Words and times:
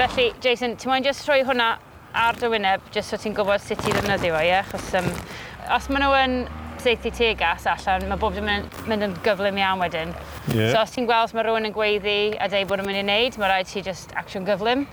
Felly, 0.00 0.30
Jason, 0.40 0.78
ti'n 0.80 0.88
mwyn 0.88 1.04
just 1.04 1.26
rhoi 1.28 1.42
hwnna 1.44 1.74
ar 2.16 2.38
dy 2.40 2.48
wyneb, 2.48 2.86
just 2.94 3.12
so 3.12 3.18
ti'n 3.20 3.34
gwybod 3.36 3.60
sut 3.60 3.82
i 3.84 3.90
ddefnyddio 3.92 4.32
fo, 4.32 4.38
ie? 4.48 4.62
Chos, 4.70 4.86
um, 4.96 5.10
os 5.76 5.88
maen 5.92 6.00
nhw 6.06 6.14
yn 6.16 6.36
seithi 6.80 7.12
teg 7.18 7.36
gas 7.42 7.66
allan, 7.68 8.06
mae 8.08 8.16
bob 8.22 8.32
dim 8.32 8.48
yn 8.48 8.64
mynd 8.88 9.04
yn 9.04 9.18
gyflym 9.26 9.60
iawn 9.60 9.84
wedyn. 9.84 10.16
Yeah. 10.54 10.72
So 10.72 10.80
os 10.80 10.96
ti'n 10.96 11.04
gweld 11.04 11.36
mae 11.36 11.44
rhywun 11.44 11.68
yn 11.68 11.76
gweiddi 11.76 12.16
a 12.40 12.48
dweud 12.48 12.72
bod 12.72 12.80
yn 12.80 12.88
mynd 12.88 13.02
i 13.02 13.04
wneud, 13.04 13.36
mae 13.42 13.52
rhaid 13.52 13.68
ti 13.68 13.84
just 13.84 14.16
action 14.16 14.48
gyflym. 14.48 14.88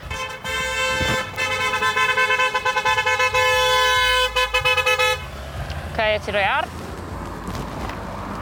OK, 5.94 6.14
ti 6.28 6.36
roi 6.36 6.48
ar. 6.52 6.74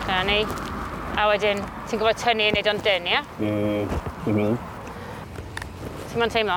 Na 0.09 0.23
ni. 0.25 0.41
A 1.13 1.29
wedyn, 1.29 1.61
ti'n 1.85 1.99
gwybod 2.01 2.25
tynnu 2.25 2.49
i 2.49 2.55
wneud 2.55 2.73
o'n 2.73 2.87
dyn, 2.89 3.11
ie? 3.13 3.27
Ie, 3.37 3.59
dwi'n 4.23 4.41
meddwl. 4.41 4.63
Sut 6.15 6.21
mae'n 6.21 6.31
teimlo? 6.31 6.55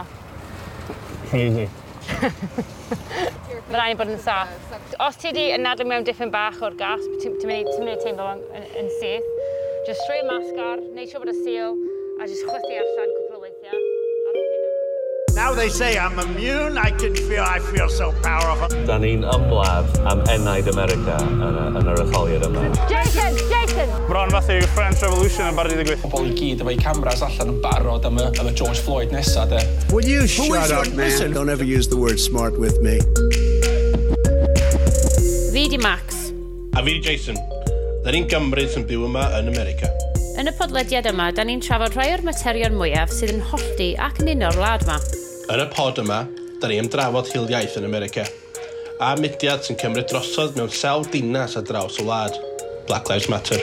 Easy. 1.35 1.65
mae 3.67 3.73
rhaid 3.73 3.99
bod 3.99 4.13
yn 4.15 4.21
saff. 4.23 4.53
Os 5.03 5.19
ti 5.19 5.33
di 5.35 5.49
yn 5.57 5.67
adlu 5.67 5.89
mewn 5.91 6.07
diffyn 6.07 6.31
bach 6.31 6.63
o'r 6.63 6.79
gas, 6.79 7.03
ti'n 7.19 7.35
mynd 7.43 7.91
i 7.91 7.97
teimlo 8.05 8.29
yn, 8.37 8.69
yn 8.79 8.95
syth. 9.01 9.27
Just 9.89 10.05
straight 10.05 10.31
mascar, 10.31 10.85
neud 10.95 11.11
siŵr 11.11 11.27
bod 11.27 11.35
y 11.35 11.41
seal, 11.41 11.75
a 12.23 12.31
just 12.31 12.47
chwythu 12.47 12.79
allan 12.85 13.28
Now 15.39 15.55
they 15.55 15.69
say 15.69 15.97
I'm 15.97 16.19
immune, 16.19 16.77
I 16.77 16.91
can 16.91 17.15
feel, 17.15 17.45
I 17.45 17.61
feel 17.61 17.89
so 17.89 18.11
powerful. 18.27 18.67
Da 18.89 18.97
ni'n 18.99 19.23
ymladd 19.23 19.93
am 20.11 20.25
enaid 20.33 20.67
America 20.73 21.15
yn, 21.23 21.59
yn 21.79 21.91
yr 21.93 22.01
etholiad 22.03 22.43
yma. 22.49 22.65
Jason, 22.91 23.37
Jason! 23.47 23.93
Bron 24.09 24.33
fath 24.35 24.49
yw 24.51 24.67
French 24.75 25.05
Revolution 25.05 25.47
yn 25.47 25.55
barod 25.55 25.77
i 25.77 25.79
ddigwydd. 25.79 26.03
Pobl 26.03 26.27
i 26.27 26.35
gyd 26.35 26.65
efo'i 26.65 26.75
cameras 26.83 27.23
allan 27.23 27.53
yn 27.53 27.61
barod 27.63 28.09
am 28.11 28.19
y, 28.19 28.27
am 28.43 28.51
y 28.51 28.55
George 28.59 28.83
Floyd 28.83 29.15
nesa, 29.15 29.45
de. 29.47 29.63
Will 29.95 30.11
you 30.11 30.27
shut 30.27 30.75
up, 30.75 30.91
man? 30.91 31.05
Listen. 31.05 31.31
Don't 31.39 31.55
ever 31.55 31.63
use 31.63 31.87
the 31.87 32.01
word 32.01 32.19
smart 32.19 32.59
with 32.59 32.83
me. 32.83 32.99
Fi 35.55 35.69
di 35.71 35.79
Max. 35.79 36.33
A 36.75 36.83
fi 36.83 36.99
di 36.99 37.05
Jason. 37.07 37.39
Da 38.03 38.11
ni'n 38.11 38.27
Gymru 38.27 38.67
sy'n 38.75 38.89
byw 38.91 39.07
yma 39.07 39.29
yn 39.39 39.55
America. 39.55 39.95
Yn 40.39 40.51
y 40.51 40.57
podlediad 40.59 41.07
yma, 41.13 41.31
da 41.31 41.47
ni'n 41.47 41.63
trafod 41.63 41.95
rhai 41.95 42.11
o'r 42.17 42.27
materion 42.27 42.75
mwyaf 42.75 43.15
sydd 43.15 43.37
yn 43.37 43.47
hollti 43.55 43.93
ac 44.03 44.19
yn 44.27 44.35
un 44.35 44.47
o'r 44.51 44.59
wlad 44.59 44.87
yma. 44.87 44.99
Yn 45.49 45.63
y 45.63 45.65
pod 45.73 45.97
yma, 45.97 46.27
da 46.61 46.69
ni 46.69 46.77
am 46.77 46.91
drafod 46.93 47.31
hiliaeth 47.33 47.79
yn 47.81 47.87
America, 47.89 48.27
a 49.01 49.15
mudiad 49.17 49.63
sy'n 49.65 49.79
cymryd 49.81 50.11
drosodd 50.11 50.59
mewn 50.59 50.69
sawl 50.69 51.07
dinas 51.09 51.57
a 51.57 51.63
draws 51.65 51.97
y 51.97 52.05
wlad. 52.05 52.37
Black 52.85 53.09
Lives 53.09 53.31
Matter. 53.33 53.57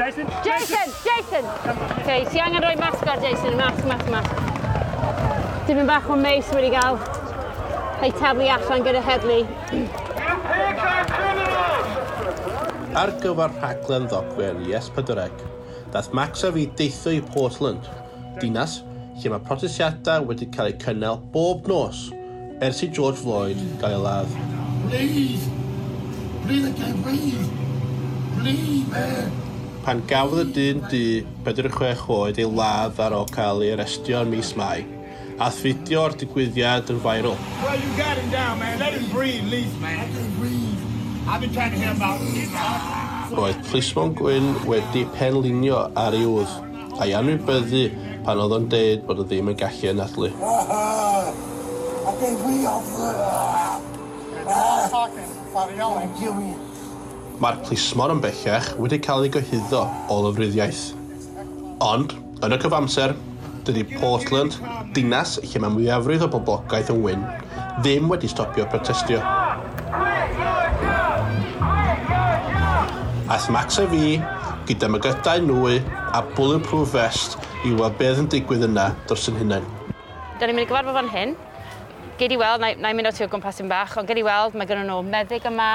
Jason! 0.00 0.32
Jason! 0.40 0.88
Jason! 1.04 1.44
Okay, 2.00 2.24
ti 2.32 2.40
angen 2.40 2.64
rhoi 2.64 2.78
masg 2.80 3.04
ar 3.04 3.20
Jason, 3.20 3.60
masg, 3.60 3.84
masg, 3.84 4.08
masg 4.16 4.49
dim 5.70 5.78
yn 5.84 5.86
bach 5.86 6.08
o 6.10 6.16
meis 6.18 6.48
wedi 6.50 6.72
cael 6.74 6.96
ei 8.02 8.10
taflu 8.18 8.48
allan 8.50 8.80
gyda 8.82 9.02
heddlu. 9.06 9.36
Ar 12.98 13.12
gyfer 13.22 13.54
rhaglen 13.60 14.08
ddogwyr 14.10 14.58
i 14.66 14.74
S4C, 14.80 15.28
daeth 15.94 16.10
Maxaf 16.18 16.58
i 16.58 16.66
deithio 16.80 17.14
i 17.14 17.22
Portland, 17.28 17.86
dinas 18.42 18.80
lle 19.20 19.30
mae 19.30 19.46
protestiadau 19.46 20.26
wedi 20.32 20.50
cael 20.56 20.72
eu 20.72 20.78
cynnal 20.82 21.22
bob 21.36 21.70
nos 21.70 22.08
ers 22.66 22.82
i 22.82 22.90
George 22.90 23.22
Floyd 23.22 23.62
gael 23.78 24.00
ei 24.00 24.04
ladd. 24.08 24.38
Please, 24.90 25.46
please, 26.48 26.66
I 26.66 26.74
can't 26.82 27.04
breathe. 27.06 27.46
Please, 28.40 28.88
man 28.90 29.36
pan 29.84 30.02
gafodd 30.10 30.48
y 30.48 30.52
dyn 30.56 30.82
di 30.90 31.04
46 31.46 32.08
oed 32.12 32.42
ei 32.42 32.54
ladd 32.58 32.98
ar 33.00 33.14
ôl 33.16 33.30
cael 33.36 33.62
ei 33.64 33.76
arestio 33.76 34.26
yn 34.26 34.34
mis 34.34 34.50
Mai, 34.58 34.82
a 35.40 35.48
thfidio'r 35.48 36.12
digwyddiad 36.20 36.90
yn 36.92 36.98
viral. 37.00 37.36
Well, 37.64 37.78
you 37.80 37.90
got 37.96 38.18
him 38.20 38.28
down, 38.30 38.58
man. 38.60 38.78
Let 38.78 38.92
him 38.92 39.08
breathe, 39.10 39.44
least, 39.48 39.78
man. 39.80 39.96
Let 39.98 40.08
him 40.12 40.34
breathe. 40.38 40.80
I've 41.26 41.40
been 41.40 41.52
trying 41.52 41.72
to 41.72 41.78
hear 41.78 41.92
about 41.92 42.20
it. 42.20 42.50
Roedd 43.30 43.60
plismon 43.70 44.12
Gwyn 44.18 44.52
wedi 44.68 45.04
penlinio 45.14 45.84
ar 45.96 46.16
ei 46.18 46.26
wdd 46.26 46.50
a'i 47.00 47.14
anwybyddu 47.14 47.84
pan 48.26 48.40
oedd 48.42 48.56
o'n 48.56 48.66
deud 48.72 49.04
bod 49.06 49.22
o 49.22 49.24
ddim 49.30 49.52
yn 49.52 49.56
gallu 49.60 49.92
anadlu. 49.94 50.28
I 50.30 52.12
think 52.18 52.42
we 52.44 52.66
all 52.66 52.82
Mae'r 57.40 57.62
plismon 57.64 58.12
yn 58.16 58.20
bellach 58.26 58.74
wedi 58.82 58.98
cael 59.06 59.24
ei 59.24 59.32
gyhyddo 59.38 59.86
o 60.10 60.20
lyfryddiaeth. 60.26 60.82
Ond, 61.80 62.12
yn 62.44 62.52
y 62.52 62.58
cyfamser, 62.60 63.14
dydy 63.66 63.84
Portland, 64.00 64.56
dinas 64.96 65.36
lle 65.42 65.62
mae 65.62 65.74
mwyafrif 65.74 66.24
o 66.26 66.28
boblogaeth 66.32 66.92
yn 66.94 67.02
wyn, 67.04 67.26
ddim 67.80 68.08
wedi 68.12 68.30
stopio 68.30 68.66
protestio. 68.72 69.20
Aeth 73.30 73.46
Max 73.54 73.78
a 73.78 73.86
fi, 73.90 74.16
gyda 74.66 74.88
mygydau 74.90 75.44
nwy 75.46 75.78
a 76.16 76.22
bulletproof 76.34 76.96
vest 76.96 77.38
i 77.66 77.70
weld 77.76 77.94
beth 78.00 78.18
yn 78.22 78.28
digwydd 78.32 78.66
yna 78.66 78.90
dros 79.06 79.28
yn 79.30 79.38
hunain. 79.38 79.66
Da 80.40 80.48
ni'n 80.48 80.56
mynd 80.56 80.66
i 80.66 80.68
gyfarfod 80.70 80.96
fan 80.96 81.10
hyn. 81.12 81.36
Gei 82.20 82.28
di 82.32 82.36
weld, 82.40 82.60
na, 82.60 82.72
na 82.76 82.90
i 82.92 82.96
mynd 82.96 83.08
o 83.08 83.12
ti 83.14 83.24
o 83.24 83.28
gwmpas 83.30 83.62
yn 83.62 83.70
bach, 83.70 83.94
ond 84.00 84.08
gei 84.08 84.18
di 84.18 84.24
weld, 84.26 84.56
mae 84.58 84.68
gennym 84.68 84.88
nhw 84.90 85.00
meddyg 85.06 85.46
yma, 85.48 85.70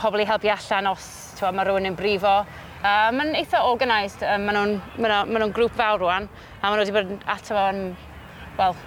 pobl 0.00 0.22
i 0.22 0.28
helpu 0.28 0.52
allan 0.52 0.90
os 0.92 1.08
tywa, 1.38 1.50
mae 1.56 1.66
rhywun 1.68 1.90
yn 1.90 1.96
brifo. 1.98 2.38
Uh, 2.80 3.10
mae'n 3.12 3.34
eitha 3.36 3.58
organised, 3.68 4.22
um, 4.24 4.46
maen 4.48 4.56
nhw'n 4.56 4.70
ma 5.04 5.08
nhw, 5.10 5.16
ma 5.28 5.40
nhw 5.42 5.50
grŵp 5.52 5.74
fawr 5.76 5.98
rwan, 6.00 6.28
a 6.62 6.62
maen 6.62 6.78
nhw 6.80 6.86
wedi 6.86 6.94
bod 6.96 7.26
ato 7.28 7.52
fo'n, 7.52 7.80
wel, 8.56 8.78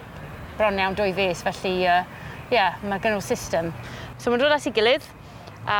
bron 0.58 0.80
iawn 0.81 0.98
dwy 0.98 1.12
fes, 1.14 1.44
felly, 1.46 1.74
ie, 1.84 1.92
uh, 1.92 2.32
yeah, 2.50 2.80
mae 2.90 3.03
gen 3.03 3.14
nhw 3.14 3.22
system. 3.22 3.70
So 4.18 4.32
maen 4.32 4.42
nhw'n 4.42 4.48
dod 4.48 4.56
at 4.56 4.66
ei 4.66 4.74
gilydd, 4.74 5.06
a 5.70 5.78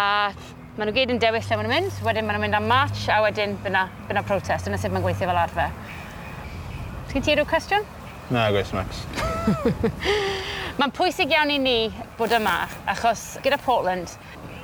maen 0.78 0.91
nhw 0.91 0.94
gyd 1.00 1.16
yn 1.16 1.23
dewis 1.23 1.50
lle 1.50 1.57
maen 1.57 1.72
nhw'n 1.72 1.88
mynd, 1.88 1.97
wedyn 2.06 2.29
maen 2.29 2.38
nhw'n 2.38 2.46
mynd 2.46 2.59
am 2.59 2.69
march, 2.69 3.07
a 3.09 3.18
wedyn 3.25 3.57
byna, 3.66 3.88
byna 4.12 4.25
protest, 4.29 4.69
yna 4.69 4.78
sut 4.78 4.94
mae'n 4.94 5.07
gweithio 5.07 5.31
fel 5.31 5.41
arfer. 5.47 5.73
Ti'n 7.09 7.25
ti 7.25 7.34
rhyw 7.34 7.50
cwestiwn? 7.50 7.90
Na, 8.29 8.46
gwrs, 8.53 8.75
Max. 8.78 9.02
Mae'n 10.78 10.94
pwysig 10.94 11.34
iawn 11.34 11.52
i 11.53 11.57
ni 11.62 11.78
bod 12.18 12.38
yma, 12.38 12.59
achos 12.94 13.40
gyda 13.41 13.57
Portland, 13.66 14.13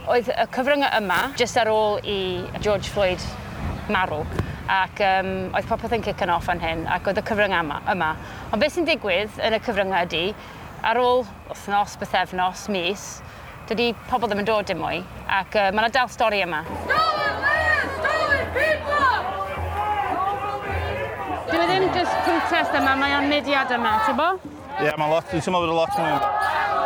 Oedd 0.08 0.30
y 0.32 0.46
cyfryngau 0.56 0.90
yma 1.02 1.18
jyst 1.40 1.58
ar 1.60 1.70
ôl 1.74 2.00
i 2.08 2.20
George 2.64 2.88
Floyd 2.94 3.24
marw 3.92 4.22
ac 4.70 5.02
um, 5.04 5.32
oedd 5.58 5.68
popeth 5.68 5.96
yn 5.98 6.06
cic 6.06 6.22
off 6.30 6.48
yn 6.54 6.62
hyn 6.62 6.86
ac 6.94 7.10
oedd 7.10 7.20
y 7.20 7.26
cyfryngau 7.26 7.66
yma. 7.66 7.82
yma. 7.92 8.14
Ond 8.54 8.62
beth 8.62 8.78
sy'n 8.78 8.88
digwydd 8.88 9.40
yn 9.44 9.58
y 9.58 9.60
cyfryngau 9.66 10.08
ydy, 10.08 10.24
ar 10.86 11.00
ôl 11.02 11.26
wythnos, 11.50 11.98
bythefnos, 12.00 12.68
mis, 12.72 13.08
dydy 13.70 13.92
pobl 14.10 14.30
ddim 14.30 14.44
yn 14.44 14.48
dod 14.48 14.70
dim 14.70 14.80
mwy 14.82 15.02
ac 15.28 15.58
uh, 15.58 15.70
mae 15.74 15.84
yna 15.84 15.92
dal 15.94 16.12
stori 16.14 16.44
yma. 16.46 16.64
Dwi 21.50 21.60
e 21.60 21.66
ddim 21.66 21.90
just 21.98 22.14
protest 22.28 22.78
yma, 22.78 22.94
mae 22.98 23.18
o'n 23.18 23.28
mudiad 23.32 23.74
yma, 23.76 23.98
ti'n 24.06 24.20
bo? 24.22 24.30
Ie, 24.80 24.86
yeah, 24.88 24.96
mae'n 24.96 25.12
lot, 25.12 25.28
dwi'n 25.34 25.44
teimlo 25.44 25.66
bod 25.66 25.74
y 25.74 25.80
lot 25.82 25.98
mwy. 26.00 26.14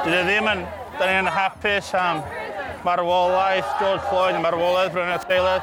Dwi 0.08 0.18
e 0.18 0.24
ddim 0.32 0.50
yn, 0.56 0.64
da 0.98 1.12
ni'n 1.12 1.30
hapus 1.36 1.94
am 2.00 2.24
um, 2.24 2.43
marwolaeth 2.84 3.80
George 3.80 4.04
Floyd, 4.10 4.36
marwolaeth 4.44 4.94
Brenet 4.94 5.28
Taylor. 5.28 5.62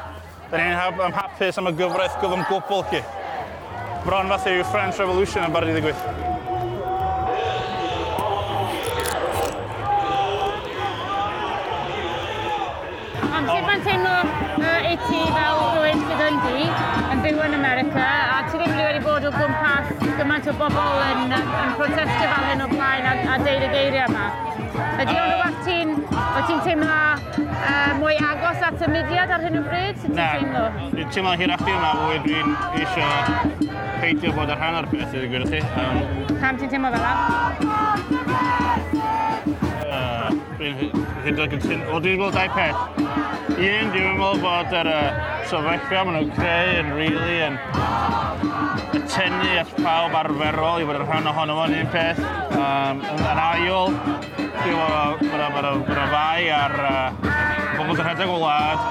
Da 0.49 0.57
ni'n 0.57 0.75
hap, 0.75 0.99
am 0.99 1.13
hapus 1.15 1.57
am 1.61 1.69
y 1.69 1.73
gyfraith 1.77 2.17
gyfam 2.21 2.41
gwbl 2.49 2.83
chi. 2.89 3.01
Bron 4.05 4.31
fath 4.33 4.49
yw 4.49 4.65
French 4.71 4.97
Revolution 4.99 5.45
yn 5.45 5.53
barod 5.53 5.69
i 5.69 5.75
ddigwydd. 5.77 6.01
Ond 13.31 13.47
sut 13.47 13.67
mae'n 13.69 13.85
teimlo 13.85 14.15
uh, 14.17 14.89
i 14.89 14.97
ti 15.05 15.21
fel 15.37 15.61
rhywun 15.77 16.03
sydd 16.09 16.25
yn 16.25 16.41
di, 16.47 16.67
yn 17.13 17.23
byw 17.27 17.43
yn 17.45 17.57
America, 17.61 18.07
a 18.09 18.41
ti 18.49 18.57
ddim 18.57 18.75
wedi 18.81 19.03
bod 19.05 19.29
o 19.29 19.33
gwmpas 19.37 19.93
gymaint 20.17 20.49
o 20.49 20.57
bobl 20.57 21.03
yn, 21.05 21.37
yn 21.37 21.77
protestio 21.77 22.33
fel 22.33 22.49
hyn 22.49 22.65
o 22.65 22.71
blaen 22.73 23.07
a, 23.07 23.17
a 23.35 23.39
deud 23.45 23.69
y 23.69 23.71
geiriau 23.77 24.09
yma. 24.09 24.27
Ydy 25.01 25.15
o'n 25.15 25.29
rhywbeth 25.29 25.63
ti'n 25.69 26.00
ti'n 26.51 26.63
teimlo 26.65 26.95
uh, 27.47 27.91
mwy 27.99 28.17
agos 28.19 28.63
at 28.65 28.81
y 28.83 28.87
mudiad 28.91 29.29
ar 29.31 29.43
hyn 29.45 29.55
o 29.55 29.61
bryd? 29.63 29.95
Sut 30.01 30.11
ti'n 30.11 30.19
teimlo? 30.19 30.63
Dwi'n 30.91 31.11
teimlo 31.15 31.31
hirach 31.39 31.63
di 31.63 31.71
yma 31.71 31.91
fwy 31.99 32.17
dwi'n 32.25 32.49
eisiau 32.81 33.19
peidio 34.01 34.33
bod 34.35 34.51
ar 34.51 34.59
rhan 34.59 34.79
o'r 34.81 34.87
beth 34.91 35.13
i 35.15 35.21
ddweud 35.23 35.47
chi. 35.51 35.61
Um, 35.79 35.95
Pam 36.41 36.59
ti'n 36.59 36.69
teimlo 36.73 36.89
fel 36.91 37.05
am? 37.07 37.15
Dwi'n 40.59 40.75
hyd 41.23 41.39
o'r 41.39 41.49
gyntun. 41.53 41.81
Wel, 41.87 42.03
dwi'n 42.03 42.19
gweld 42.19 42.35
dau 42.35 42.49
peth. 42.57 42.79
Un, 43.55 43.85
dwi'n 43.93 44.19
meddwl 44.19 44.43
bod 44.43 44.75
yr 44.81 44.91
uh, 44.91 45.07
sefyllfa 45.47 46.03
maen 46.03 46.15
nhw'n 46.17 46.35
creu 46.35 46.67
yn 46.81 46.91
really 46.97 47.37
yn 47.47 47.55
tynnu 49.11 49.55
at 49.61 49.71
pawb 49.79 50.19
arferol 50.19 50.83
i 50.83 50.85
fod 50.89 50.99
yn 50.99 51.07
rhan 51.07 51.31
ohono 51.31 51.53
fo'n 51.61 51.79
un 51.79 51.89
peth. 51.95 52.21
Um, 52.59 52.95
yn 53.15 53.43
ail, 53.47 53.95
Mae 54.61 54.69
yna, 54.69 55.17
mae 55.21 55.37
yna, 55.39 55.45
mae 55.49 55.93
yna 55.95 56.03
fai 56.11 56.41
ar 56.53 56.73
uh, 56.85 57.29
bobl 57.79 57.95
sy'n 57.97 58.05
rhedeg 58.05 58.29
o 58.29 58.35
wlad 58.37 58.81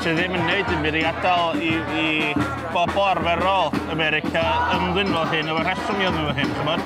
sydd 0.00 0.16
ddim 0.16 0.36
yn 0.38 0.46
gwneud 0.46 0.70
yn 0.72 0.84
byd 0.84 0.96
i 0.96 1.02
adael 1.10 1.58
i, 1.60 1.72
i 2.00 2.06
bobl 2.72 3.02
arferol 3.04 3.68
America 3.92 4.44
ymddyn 4.78 5.12
fel 5.12 5.26
hyn, 5.34 5.50
efo 5.52 5.64
rheswm 5.66 6.00
i 6.00 6.06
ymddyn 6.08 6.24
fel 6.28 6.38
hyn, 6.38 6.54
chymod? 6.56 6.80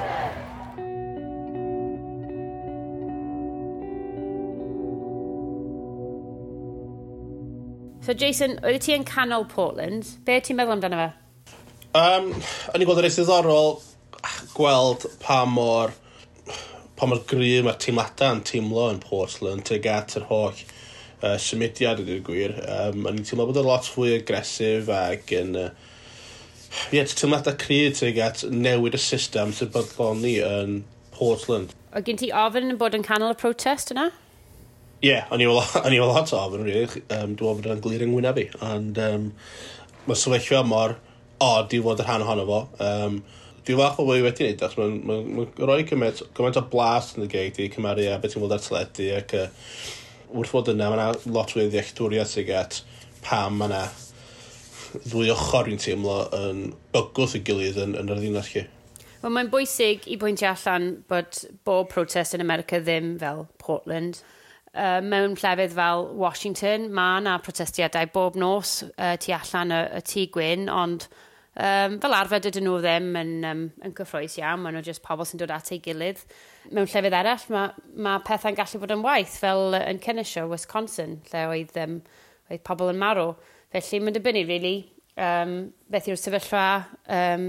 So 8.03 8.19
Jason, 8.19 8.59
oeddet 8.65 8.88
ti 8.88 8.99
yn 8.99 9.06
canol 9.06 9.47
Portland, 9.47 10.11
be 10.26 10.41
ti'n 10.43 10.59
meddwl 10.59 10.75
amdano 10.81 10.99
fe? 11.05 11.09
Um, 12.03 12.32
o'n 12.35 12.82
i'n 12.82 12.91
gweld 12.91 12.99
yr 13.05 13.06
reis 13.06 13.23
ddiddorol 13.23 13.76
gweld 14.59 15.06
pa 15.23 15.44
mor 15.47 15.94
pa 16.99 17.06
mor 17.06 17.23
gryf 17.31 17.65
mae'r 17.65 17.79
teimladau 17.83 18.37
yn 18.37 18.45
teimlo 18.49 18.89
yn 18.93 19.00
Portland 19.03 19.67
tuag 19.69 19.87
at 19.93 20.17
yr 20.19 20.27
holl 20.31 20.56
uh, 20.56 21.37
symudiad 21.43 22.03
ydy'r 22.03 22.25
gwir. 22.27 22.56
Um, 22.65 23.06
o'n 23.09 23.21
i'n 23.21 23.27
teimlo 23.29 23.49
bod 23.49 23.61
yn 23.62 23.69
lot 23.69 23.89
fwy 23.89 24.19
agresif 24.19 24.91
ac 24.93 25.35
yn... 25.39 25.55
Uh, 25.59 25.71
Ie, 26.93 26.99
yeah, 26.99 27.09
teimladau 27.09 27.56
cryf 27.56 27.97
tuag 27.97 28.19
at 28.21 28.43
newid 28.53 28.99
y 28.99 29.00
system 29.00 29.55
sy'n 29.56 29.71
bodloni 29.73 30.35
yn 30.45 30.83
Portland. 31.17 31.73
O 31.97 32.03
gen 32.05 32.19
ti 32.21 32.29
ofyn 32.35 32.77
bod 32.81 32.97
yn 32.99 33.06
canol 33.06 33.33
y 33.33 33.39
protest 33.41 33.94
yna? 33.94 34.11
Ie, 34.99 35.15
yeah, 35.15 35.29
o'n 35.33 35.41
i 35.41 35.49
fel 35.49 36.11
lot 36.11 36.35
o 36.35 36.43
ofyn, 36.43 36.67
really. 36.67 37.03
Um, 37.09 37.35
dwi'n 37.39 37.56
meddwl 37.56 37.62
bod 37.62 37.73
yn 37.73 37.83
glir 37.87 38.05
yng 38.05 38.12
Ngwyneb 38.12 38.43
i. 38.43 38.47
Ond 38.69 39.01
um, 39.06 39.29
mae 40.05 40.19
sefyllfa 40.19 40.65
mor 40.67 40.99
od 41.44 41.73
i 41.73 41.81
fod 41.85 42.03
yn 42.03 42.09
rhan 42.09 42.27
ohono 42.27 42.47
fo. 42.49 42.61
Um, 42.85 43.21
dwi'n 43.69 43.81
fath 43.82 44.00
o 44.00 44.09
fwy 44.09 44.25
wedi 44.25 44.47
wneud, 44.47 44.62
achos 44.65 44.79
mae'n 44.81 44.99
ma, 45.05 45.20
ma, 45.20 45.44
ma 45.44 45.69
rhoi 45.69 45.87
cymaint, 45.88 46.23
cymaint 46.37 46.59
o 46.61 46.65
blas 46.73 47.12
yn 47.17 47.26
y 47.26 47.31
geid 47.35 47.59
i 47.61 47.69
cymaru 47.75 48.06
a 48.09 48.19
beth 48.23 48.38
i'n 48.38 48.44
fod 48.44 48.55
ar 48.56 48.62
teledu 48.65 49.09
ac 49.19 49.35
uh, 49.37 49.49
wrth 50.32 50.53
fod 50.55 50.73
yna, 50.73 50.88
mae'n 50.94 51.35
lot 51.35 51.53
fwy 51.53 51.69
ddealltwriaeth 51.69 52.32
sy'n 52.32 52.49
gat 52.49 52.81
pam 53.26 53.61
mae 53.61 53.69
yna 53.69 53.82
ddwy 55.05 55.29
ochr 55.35 55.69
i'n 55.69 55.81
teimlo 55.82 56.17
yn 56.38 56.65
bygwth 56.94 57.37
y 57.37 57.43
gilydd 57.44 57.81
yn, 57.85 57.94
yn 58.00 58.09
yr 58.09 58.23
ddinas 58.23 58.49
chi. 58.55 58.65
Wel, 59.20 59.35
mae'n 59.35 59.53
bwysig 59.53 60.09
i 60.09 60.17
bwyntio 60.20 60.49
allan 60.53 60.91
bod 61.11 61.41
bob 61.69 61.93
protest 61.93 62.37
yn 62.37 62.44
America 62.44 62.81
ddim 62.81 63.17
fel 63.20 63.44
Portland. 63.61 64.23
Uh, 64.79 65.00
mewn 65.03 65.35
llefydd 65.37 65.75
fel 65.75 66.05
Washington, 66.17 66.88
mae 66.94 67.20
yna 67.23 67.38
protestiadau 67.43 68.09
bob 68.15 68.37
nos 68.38 68.82
uh, 68.94 69.17
tu 69.20 69.32
allan 69.35 69.75
y, 69.75 69.81
y 69.99 70.03
tŷ 70.06 70.29
gwyn, 70.37 70.69
ond 70.70 71.09
Um, 71.58 71.96
fel 71.99 72.14
arfer, 72.14 72.38
dydyn 72.44 72.62
nhw 72.69 72.76
ddim 72.84 73.16
yn, 73.19 73.31
um, 73.49 73.62
yn 73.82 73.94
cyffroes 73.99 74.37
iawn, 74.38 74.60
maen 74.62 74.76
nhw 74.78 74.84
jyst 74.87 75.02
pobl 75.02 75.26
sy'n 75.26 75.40
dod 75.40 75.50
at 75.50 75.72
ei 75.75 75.81
gilydd. 75.82 76.20
Mewn 76.70 76.87
llefydd 76.87 77.16
eraill, 77.19 77.46
mae, 77.50 77.88
mae 78.06 78.22
pethau'n 78.28 78.58
gallu 78.58 78.78
bod 78.78 78.94
yn 78.94 79.02
waith, 79.02 79.34
fel 79.43 79.75
yn 79.81 79.99
Kennesaw, 80.05 80.46
Wisconsin, 80.52 81.16
lle 81.32 81.43
oedd, 81.50 81.75
um, 81.82 81.96
oedd 82.52 82.62
pobl 82.69 82.93
yn 82.93 83.00
marw. 83.02 83.32
Felly, 83.75 83.99
mae'n 84.05 84.14
dibynnu, 84.14 84.44
really, 84.46 84.76
um, 85.19 85.56
beth 85.90 86.06
yw'r 86.12 86.20
sefyllfa 86.22 86.66
um, 87.19 87.49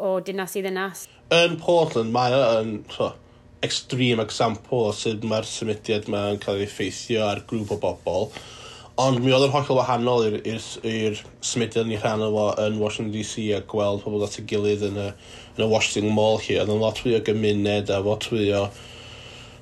o 0.00 0.14
dinas 0.24 0.56
i 0.56 0.62
ddinas. 0.64 1.04
Yn 1.36 1.58
Portland, 1.60 2.14
mae 2.16 2.32
yn 2.62 2.78
so, 2.94 3.10
extreme 3.60 4.24
example 4.24 4.86
o 4.88 4.96
sut 4.96 5.28
mae'r 5.28 5.44
symudiad 5.44 6.08
yma 6.08 6.30
yn 6.32 6.40
cael 6.40 6.62
ei 6.62 6.68
effeithio 6.70 7.28
ar 7.28 7.44
grŵp 7.50 7.76
o 7.76 7.80
bobl 7.82 8.30
Ond 9.00 9.20
mi 9.24 9.32
oedd 9.32 9.46
yn 9.46 9.52
hollol 9.54 9.78
wahanol 9.78 10.26
i'r 10.28 11.20
symudiad 11.46 11.86
ni 11.88 11.96
rhan 11.96 12.20
o 12.26 12.46
yn 12.60 12.80
Washington 12.80 13.12
DC 13.14 13.46
a 13.56 13.60
gweld 13.70 14.02
pobl 14.04 14.24
at 14.26 14.36
y 14.42 14.44
gilydd 14.50 14.82
yn 14.90 14.98
y, 15.00 15.06
yn 15.56 15.64
y 15.64 15.68
Washington 15.70 16.12
Mall 16.16 16.40
hi. 16.42 16.58
Oedd 16.60 16.72
yn 16.74 16.82
lot 16.82 17.00
fwy 17.00 17.14
o 17.16 17.20
gymuned 17.24 17.92
a 17.94 18.00
lot 18.04 18.26
fwy 18.28 18.50
o 18.58 18.66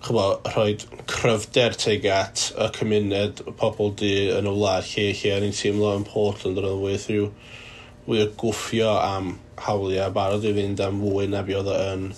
chybo, 0.07 0.25
rhoi 0.49 0.73
cryfder 1.13 1.77
teg 1.79 2.09
at 2.11 2.49
y 2.57 2.67
cymuned 2.79 3.45
pobl 3.61 3.93
di 4.01 4.13
yn 4.35 4.49
y 4.49 4.57
wlad 4.57 4.89
lle 4.91 5.07
lle 5.21 5.39
ni'n 5.45 5.55
teimlo 5.61 5.93
yn 6.01 6.09
Portland 6.09 6.59
yn 6.59 6.83
wyth 6.83 7.07
rhyw 7.13 7.31
fwy 8.09 8.25
o 8.25 8.29
gwffio 8.43 8.91
am 8.97 9.37
hawliau 9.69 10.11
barod 10.19 10.47
i 10.49 10.55
fynd 10.57 10.83
am 10.83 10.99
fwy 11.05 11.29
na 11.31 11.45
fi 11.47 11.61
oedd 11.61 11.71
yn 11.77 12.09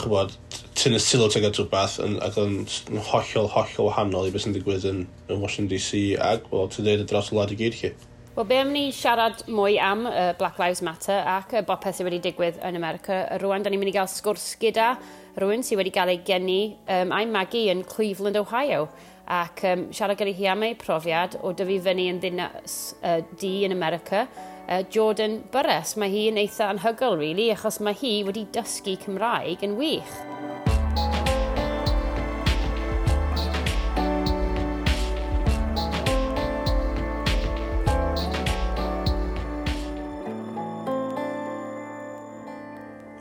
chybod, 0.00 0.36
tyn 0.82 0.96
y 0.96 0.98
sylw 0.98 1.28
teg 1.30 1.44
at 1.46 1.58
rhywbeth 1.60 2.00
yn, 2.02 2.16
ac 2.26 2.38
yn, 2.42 2.54
yn 2.90 3.02
hollol, 3.06 3.46
hollol 3.52 3.86
wahanol 3.86 4.26
i 4.26 4.32
beth 4.34 4.42
sy'n 4.42 4.54
digwydd 4.56 4.86
yn, 4.88 5.04
yn 5.30 5.38
Washington 5.38 5.68
DC 5.70 6.16
ac, 6.18 6.48
wel, 6.50 6.66
ti'n 6.72 6.88
dweud 6.88 7.04
y 7.04 7.06
dros 7.06 7.30
y 7.30 7.36
wlad 7.36 7.52
i 7.54 7.58
gyd 7.60 7.76
chi. 7.78 7.90
Wel, 8.34 8.48
be 8.48 8.58
am 8.58 8.72
ni 8.74 8.86
siarad 8.96 9.44
mwy 9.46 9.76
am 9.78 10.06
uh, 10.08 10.32
Black 10.40 10.58
Lives 10.58 10.82
Matter 10.82 11.20
ac 11.28 11.54
y 11.54 11.62
bod 11.68 11.84
peth 11.84 12.00
sydd 12.00 12.08
wedi 12.08 12.18
digwydd 12.24 12.58
yn 12.66 12.80
America. 12.80 13.20
Rwan, 13.38 13.62
da 13.62 13.70
ni'n 13.70 13.78
mynd 13.78 13.92
i 13.92 13.94
gael 13.94 14.10
sgwrs 14.10 14.56
gyda 14.62 14.94
rhywun 15.36 15.62
sydd 15.62 15.78
wedi 15.78 15.94
cael 15.94 16.10
ei 16.16 16.22
geni 16.26 16.60
um, 16.90 17.14
a'i 17.14 17.30
magu 17.30 17.62
yn 17.70 17.84
Cleveland, 17.86 18.40
Ohio. 18.40 18.88
Ac 19.30 19.62
um, 19.70 19.86
siarad 19.94 20.18
gyda 20.18 20.34
hi 20.34 20.50
am 20.50 20.66
ei 20.66 20.74
profiad 20.80 21.38
o 21.46 21.54
dyfu 21.54 21.78
fyny 21.86 22.08
yn 22.10 22.18
ddinas 22.24 22.80
uh, 23.04 23.20
di 23.38 23.60
yn 23.68 23.76
America. 23.76 24.26
Uh, 24.66 24.82
Jordan 24.90 25.44
Burress, 25.52 25.94
mae 26.00 26.10
hi 26.10 26.26
yn 26.32 26.42
eitha 26.42 26.72
anhygol, 26.72 27.20
really, 27.22 27.52
achos 27.54 27.78
mae 27.84 27.94
hi 28.02 28.18
wedi 28.26 28.48
dysgu 28.50 28.98
Cymraeg 29.06 29.62
yn 29.68 29.78
wych. 29.78 30.41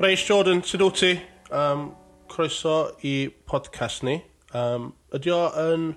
Reis 0.02 0.22
Jordan, 0.26 0.64
sydd 0.66 0.82
wyt 0.82 0.98
ti? 0.98 1.10
Um, 1.54 1.92
croeso 2.32 2.96
i 3.06 3.30
podcast 3.46 4.02
ni. 4.08 4.16
Um, 4.58 4.88
ydy 5.14 5.30
o 5.36 5.42
yn... 5.62 5.90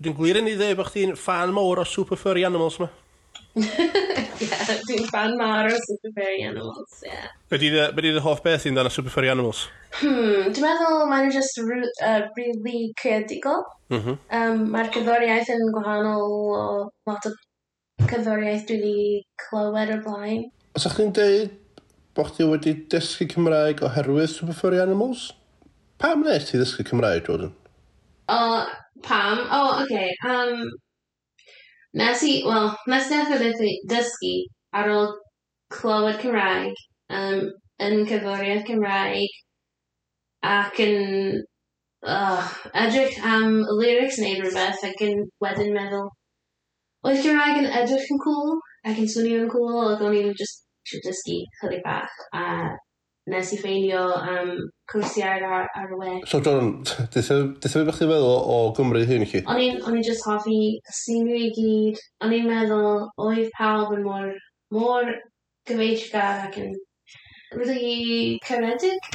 Ydy'n 0.00 0.14
glir 0.16 0.38
yn 0.40 0.48
ei 0.50 0.56
ddeu 0.58 0.74
bod 0.76 0.88
chdi'n 0.90 1.12
fan 1.16 1.52
mawr 1.54 1.78
o 1.80 1.84
Super 1.86 2.18
Furry 2.18 2.42
Animals 2.48 2.80
yma? 2.80 2.88
yeah, 3.62 4.72
dwi'n 4.88 5.06
fan 5.12 5.36
mawr 5.38 5.70
o 5.70 5.76
Super 5.84 6.12
Furry 6.16 6.42
Animals, 6.48 6.96
ie. 7.04 7.12
yeah. 7.12 7.28
Be 7.48 7.60
di'n 8.02 8.18
hoff 8.24 8.42
beth 8.44 8.66
i'n 8.66 8.74
dan 8.76 8.90
o 8.90 8.92
Super 8.92 9.14
Furry 9.14 9.30
Animals? 9.30 9.68
Hmm, 10.00 10.48
dwi'n 10.50 10.66
meddwl 10.66 11.04
mae'n 11.12 11.30
just 11.36 11.60
uh, 11.62 12.24
really 12.34 12.88
creadigol. 12.98 13.62
Mm 13.92 14.00
-hmm. 14.00 14.18
um, 14.40 14.64
Mae'r 14.74 14.90
cyddoriaeth 14.96 15.52
yn 15.54 15.62
gwahanol 15.76 16.26
o 16.56 16.66
lot 17.06 17.30
o 17.30 17.32
cyddoriaeth 18.02 18.66
dwi 18.72 18.80
wedi 18.82 19.06
clywed 19.46 19.94
o'r 19.94 20.02
blaen. 20.08 20.42
Os 20.74 20.88
ydych 20.88 20.98
chi'n 20.98 21.14
deud 21.20 21.54
bod 22.16 22.30
chdi 22.32 22.46
wedi 22.48 22.72
dysgu 22.92 23.26
Cymraeg 23.28 23.82
oherwydd 23.84 24.30
Super 24.32 24.56
Furry 24.56 24.80
Animals? 24.80 25.28
Pam 26.00 26.22
nes 26.24 26.48
ti 26.48 26.56
ddysgu 26.56 26.86
Cymraeg, 26.88 27.26
Jordan? 27.28 27.52
O, 28.32 28.38
pam? 29.04 29.42
O, 29.44 29.58
oh, 29.58 29.82
oce. 29.82 29.84
Okay. 29.84 30.14
Um, 30.32 30.62
nes 32.00 32.24
i, 32.24 32.32
wel, 32.46 32.70
nes 32.88 33.10
dechrau 33.12 33.70
dysgu 33.92 34.34
ar 34.80 34.90
ôl 34.94 35.12
clywed 35.76 36.20
Cymraeg 36.24 36.80
um, 37.20 37.44
yn 37.84 38.04
cyfwriaeth 38.08 38.64
Cymraeg 38.70 39.36
ac 40.56 40.80
yn 40.86 41.40
uh, 42.16 42.52
edrych 42.84 43.16
am 43.36 43.60
lyrics 43.80 44.22
neu 44.22 44.38
rhywbeth 44.40 44.84
ac 44.88 45.02
yn 45.04 45.26
wedyn 45.44 45.74
meddwl, 45.76 46.08
oedd 47.04 47.24
Cymraeg 47.24 47.64
yn 47.64 47.74
edrych 47.82 48.12
yn 48.14 48.22
cool 48.24 48.54
ac 48.88 49.02
yn 49.02 49.10
swnio 49.12 49.42
yn 49.44 49.50
cool 49.52 49.82
ac 49.90 50.04
o'n 50.06 50.16
i'n 50.16 50.32
just 50.40 50.65
trwy 50.88 51.02
dysgu 51.04 51.38
chydig 51.60 51.84
bach 51.84 52.20
a 52.32 52.44
nes 53.26 53.52
i 53.52 53.58
ffeindio 53.58 54.00
um, 54.16 54.50
cwrsiau 54.90 55.46
ar, 55.48 55.66
ar 55.74 55.94
y 55.94 55.98
we. 55.98 56.10
So 56.30 56.38
John, 56.40 56.84
dythau 57.14 57.48
beth 57.58 57.72
chi'n 57.72 58.10
feddwl 58.12 58.26
o 58.54 58.58
Gymru 58.76 59.02
hyn 59.08 59.24
i 59.26 59.30
chi? 59.30 59.42
O'n 59.50 59.62
i'n 59.62 60.06
just 60.06 60.26
hoffi 60.28 60.78
scenery 61.00 61.48
i 61.48 61.54
gyd. 61.56 62.02
O'n 62.22 62.34
i'n 62.36 62.46
meddwl 62.46 63.08
oedd 63.26 63.50
pawb 63.58 63.96
yn 63.96 64.04
mor, 64.06 64.30
mor 64.74 65.10
gyfeillgar 65.66 66.46
ac 66.46 66.60
yn 66.62 66.76
really 67.58 68.38
caredig. 68.46 69.10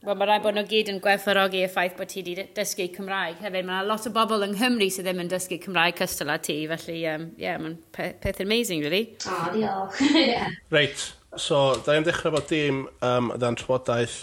Wel, 0.00 0.16
mae 0.16 0.30
rhaid 0.30 0.44
bod 0.46 0.56
nhw 0.56 0.62
gyd 0.64 0.88
yn 0.88 0.98
gwerthfarogi 1.04 1.58
y 1.60 1.66
ffaith 1.68 1.98
bod 1.98 2.08
ti 2.08 2.22
wedi 2.24 2.46
dysgu 2.56 2.86
Cymraeg 2.94 3.42
hefyd. 3.44 3.66
Mae 3.68 3.84
lot 3.84 4.06
o 4.08 4.12
bobl 4.14 4.46
yng 4.46 4.54
Nghymru 4.56 4.86
sydd 4.88 5.04
ddim 5.04 5.20
yn 5.26 5.28
dysgu 5.28 5.58
Cymraeg 5.60 5.98
cystal 5.98 6.32
â 6.32 6.38
ti, 6.40 6.56
felly, 6.70 7.02
um, 7.10 7.26
yeah, 7.36 7.58
mae'n 7.60 7.74
pe 7.92 8.06
peth 8.22 8.40
amazing, 8.40 8.80
really. 8.80 9.02
O, 9.28 9.34
oh, 9.34 9.50
diolch. 9.52 10.00
yeah. 10.16 10.48
Reit, 10.72 11.04
so, 11.36 11.60
da 11.84 11.98
i'n 11.98 12.08
dechrau 12.08 12.32
bod 12.38 12.48
dim 12.48 12.86
um, 13.04 13.28
dan 13.44 13.60
trafodaeth 13.60 14.22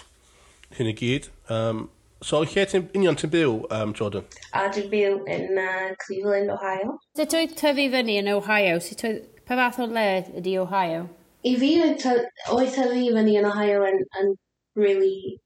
hyn 0.79 0.89
i 0.89 0.97
gyd. 0.97 1.29
Um, 1.53 1.85
So, 2.25 2.39
lle 2.41 2.63
ti'n 2.65 2.87
union 2.97 3.13
ti'n 3.13 3.29
byw, 3.29 3.51
um, 3.69 3.91
Jordan? 3.93 4.23
A 4.57 4.63
dwi'n 4.73 4.87
byw 4.89 5.19
yn 5.29 5.59
uh, 5.61 5.91
Cleveland, 6.01 6.49
Ohio. 6.49 6.95
Dy 7.13 7.27
oedd 7.29 7.53
tyfu 7.59 7.91
fyny 7.93 8.15
yn 8.23 8.31
Ohio? 8.33 8.79
Sut 8.81 9.05
oedd, 9.05 9.19
pa 9.45 9.53
fath 9.59 9.77
o 9.83 9.85
le 9.85 10.07
ydi 10.41 10.55
Ohio? 10.57 11.03
I 11.45 11.53
fi 11.61 11.75
oedd 11.85 12.01
tyfu 12.01 12.87
fyny 12.89 13.37
yn 13.37 13.45
Ohio 13.45 13.85
yn, 13.85 14.01
yn 14.17 14.33
really 14.81 15.37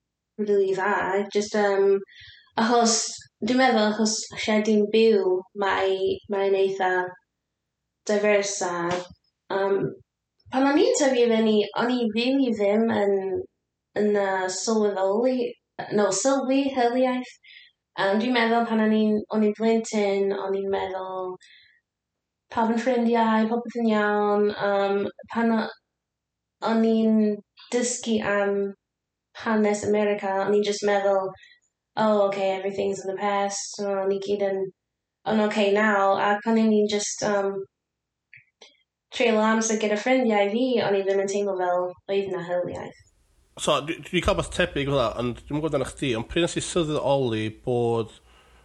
really 0.48 0.76
dda. 0.76 1.26
Just, 1.34 1.56
um, 1.56 1.98
achos, 2.60 2.98
dwi'n 3.46 3.60
meddwl 3.62 3.88
achos 3.92 4.18
lle 4.44 4.60
dwi'n 4.68 4.86
byw, 4.94 5.40
mae, 5.64 5.98
mae'n 6.34 6.58
eitha 6.62 6.92
diverse 8.10 8.68
a 8.68 8.90
um, 9.56 9.78
pan 10.52 10.68
o'n 10.68 10.80
i'n 10.82 10.98
tyfu 11.00 11.26
fyny, 11.32 11.58
o'n 11.80 11.92
i 11.96 12.04
really 12.16 12.52
ddim 12.56 12.88
yn, 12.92 13.18
yn 14.02 14.18
uh, 14.20 14.48
sylweddoli, 14.52 15.52
no, 15.98 16.10
sylwi 16.22 16.64
heliaeth. 16.76 17.34
Um, 18.00 18.20
dwi'n 18.20 18.36
meddwl 18.36 18.68
pan 18.68 18.84
o'n 18.86 18.96
i'n, 18.96 19.18
o'n 19.36 19.46
i'n 19.48 19.56
blentyn, 19.58 20.32
o'n 20.36 20.56
i'n 20.58 20.70
meddwl 20.72 21.36
pawb 22.52 22.74
yn 22.74 22.82
ffrindiau, 22.84 23.48
popeth 23.52 23.80
yn 23.82 23.90
iawn. 23.92 24.50
Um, 24.68 25.02
pan 25.34 25.56
o'n 26.72 26.86
i'n 26.88 27.18
dysgu 27.74 28.20
am 28.28 28.56
hanes 29.46 29.84
America 29.88 30.38
o'n 30.46 30.56
i'n 30.58 30.66
just 30.68 30.86
meddwl 30.88 31.32
oh 31.98 32.28
okay 32.28 32.52
everything's 32.52 33.04
in 33.04 33.12
the 33.12 33.20
past 33.20 33.76
so 33.78 33.90
o'n 34.04 34.16
i 34.16 34.20
gyd 34.24 34.46
yn 34.48 34.64
oh, 34.64 35.34
yn 35.34 35.46
okay 35.48 35.72
now 35.76 36.16
pan 36.44 36.60
o'n 36.60 36.74
i'n 36.80 36.90
just 36.92 37.24
um, 37.28 37.62
treulio 39.16 39.44
amser 39.44 39.80
gyda 39.80 40.00
ffrindiau 40.00 40.52
fi 40.54 40.66
o'n 40.86 40.98
i 40.98 41.04
ddim 41.06 41.24
yn 41.24 41.32
teimlo 41.32 41.56
fel 41.60 41.88
oedd 42.16 42.30
na 42.32 42.44
hiliaeth. 42.48 43.00
So, 43.60 43.82
dwi, 43.86 43.98
dwi 44.08 44.22
cael 44.24 44.38
beth 44.40 44.52
tebyg 44.56 44.88
fel 44.88 45.00
that, 45.02 45.18
ond 45.20 45.42
dwi'n 45.42 45.60
gwybod 45.60 45.76
yn 45.78 45.86
eich 45.86 46.06
ond 46.18 46.30
pryd 46.32 46.46
nes 46.46 46.56
i 46.58 46.64
sydd 46.64 46.94
oli 46.98 47.50
bod 47.66 48.14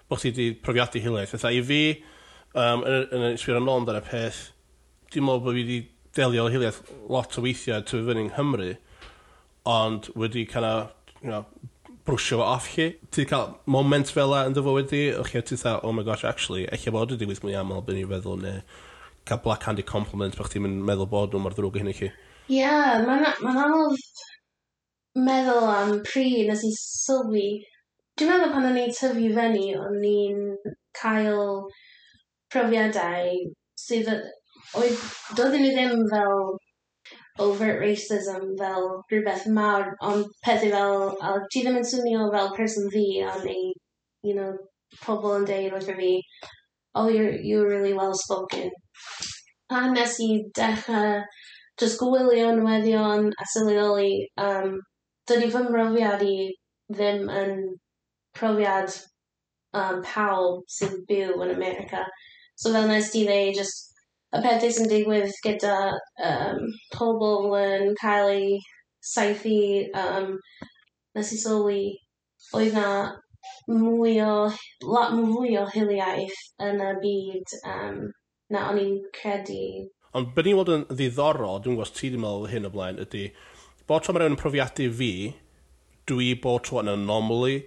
bod 0.06 0.22
chi 0.22 0.30
wedi 0.30 0.52
profiadu 0.62 1.02
hiliaeth. 1.02 1.34
fatha 1.34 1.50
i 1.50 1.62
fi, 1.66 1.80
um, 2.54 2.84
yn, 2.86 3.08
yn, 3.10 3.24
yn 3.32 3.40
sbio 3.42 3.58
nôl 3.58 3.82
amdano 3.82 4.02
peth, 4.06 4.52
dwi'n 5.10 5.26
meddwl 5.26 5.42
bod 5.42 5.56
fi 5.58 5.64
wedi 5.64 5.80
delio 6.16 6.46
hiliaeth 6.52 6.78
lot 7.10 7.34
o 7.34 7.42
weithiau 7.42 7.82
tyfu 7.82 8.06
fyny 8.06 8.22
yng 8.24 8.30
Nghymru 8.30 8.70
ond 9.66 10.10
wedi 10.14 10.46
kind 10.48 10.64
of, 10.64 10.92
you 11.22 11.30
know, 11.30 11.44
brwsio 12.06 12.38
fo 12.38 12.46
off 12.46 12.68
chi. 12.74 12.88
Ti 13.10 13.24
cael 13.26 13.54
moment 13.66 14.10
fel 14.14 14.30
la 14.30 14.44
yn 14.48 14.54
dy 14.56 14.62
fywyd 14.62 14.90
di, 14.92 15.02
o'ch 15.20 15.32
chi 15.34 15.42
ti 15.42 15.58
dda, 15.58 15.80
oh 15.82 15.92
my 15.92 16.04
gosh, 16.06 16.24
actually, 16.24 16.66
eich 16.74 16.86
bod 16.94 17.14
y 17.14 17.18
digwydd 17.20 17.42
mwy 17.44 17.56
aml 17.58 17.82
byn 17.86 17.98
ni'n 17.98 18.10
feddwl, 18.12 18.38
neu 18.44 18.60
cael 19.26 19.42
black 19.42 19.66
handy 19.66 19.82
compliment 19.86 20.38
bych 20.38 20.52
ti'n 20.52 20.68
meddwl 20.86 21.10
bod 21.10 21.34
nhw 21.34 21.42
mor 21.42 21.56
ddrwg 21.56 21.78
i 21.78 21.82
hynny 21.82 21.96
chi. 21.98 22.10
Ie, 22.46 22.60
yeah, 22.60 23.02
mae'n 23.02 23.26
ma 23.42 23.54
anodd 23.64 23.98
meddwl 25.26 25.66
am 25.72 25.96
pryd 26.06 26.52
nes 26.52 26.62
i 26.68 26.70
sylwi. 26.78 27.48
Dwi'n 28.16 28.30
meddwl 28.32 28.54
pan 28.54 28.68
o'n 28.70 28.78
i'n 28.84 28.94
tyfu 28.94 29.32
fyny, 29.40 29.66
o'n 29.80 30.06
i'n 30.06 30.44
cael 31.00 31.66
profiadau 32.54 33.34
sydd 33.82 34.12
oedd, 34.14 35.02
doedden 35.34 35.64
nhw 35.64 35.74
ddim 35.74 36.06
fel 36.12 36.56
overt 37.38 37.80
racism 37.82 38.56
fel 38.58 39.02
rhywbeth 39.10 39.46
mawr, 39.58 39.94
ond 40.00 40.26
pethau 40.44 40.70
fel, 40.70 41.16
a 41.22 41.32
ti 41.52 41.62
ddim 41.62 41.78
yn 41.80 41.88
swnio 41.90 42.30
fel 42.32 42.52
person 42.56 42.90
fi, 42.90 43.06
a 43.20 43.34
neu, 43.44 43.72
you 44.22 44.34
know, 44.34 44.52
pobl 45.02 45.36
yn 45.38 45.48
deud 45.48 45.74
wrtho 45.76 45.96
fi, 45.98 46.12
oh, 46.94 47.08
you're, 47.08 47.32
you're 47.32 47.68
really 47.68 47.92
well 47.94 48.14
spoken. 48.14 48.70
Pan 49.70 49.92
nes 49.94 50.20
i 50.22 50.30
dechrau 50.56 51.24
just 51.80 52.00
gwylio 52.00 52.52
newyddion 52.56 53.32
a 53.32 53.48
sylweddoli, 53.52 54.12
um, 54.40 54.78
dydy 55.28 55.50
fy 55.52 55.64
mrofiad 55.66 56.22
i 56.24 56.36
ddim 56.92 57.26
yn 57.40 57.66
profiad 58.38 58.94
um, 59.74 60.00
pawb 60.06 60.62
sy'n 60.72 61.02
byw 61.08 61.42
yn 61.44 61.52
America. 61.56 62.06
So 62.56 62.72
fel 62.72 62.88
nes 62.88 63.10
ti 63.12 63.26
ddeu, 63.26 63.52
just 63.58 63.92
y 64.36 64.40
pethau 64.44 64.72
sy'n 64.76 64.90
digwydd 64.90 65.36
gyda 65.44 65.76
um, 66.28 66.66
pobl 66.94 67.54
yn 67.58 67.94
cael 68.00 68.32
eu 68.34 68.58
saethu 69.06 69.58
um, 69.96 70.34
nes 71.16 71.32
i 71.32 71.38
sylwi 71.40 71.80
oedd 72.56 72.76
na 72.76 72.90
mwy 73.70 74.18
o, 74.22 74.50
lot 74.84 75.14
mwy 75.16 75.56
o 75.60 75.64
hiliaeth 75.72 76.42
yn 76.66 76.82
y 76.82 76.90
byd 77.02 77.54
um, 77.72 78.00
na 78.52 78.66
o'n 78.70 78.80
i'n 78.82 78.98
credu. 79.16 79.86
Ond 80.16 80.34
byd 80.36 80.48
ni'n 80.48 80.58
weld 80.58 80.74
yn 80.74 80.84
ddiddorol, 80.90 81.62
dwi'n 81.62 81.78
gwybod 81.78 81.94
ti 81.96 82.10
wedi 82.10 82.20
meddwl 82.22 82.50
hyn 82.52 82.68
o 82.68 82.72
blaen, 82.74 83.00
ydy 83.02 83.24
bod 83.88 84.04
tro 84.04 84.14
mae 84.14 84.22
rhywun 84.22 84.36
yn 84.36 84.42
profiadu 84.42 84.90
fi, 85.00 85.10
dwi 86.10 86.34
bod 86.42 86.66
tro 86.66 86.82
yn 86.82 86.92
anomaly 86.92 87.58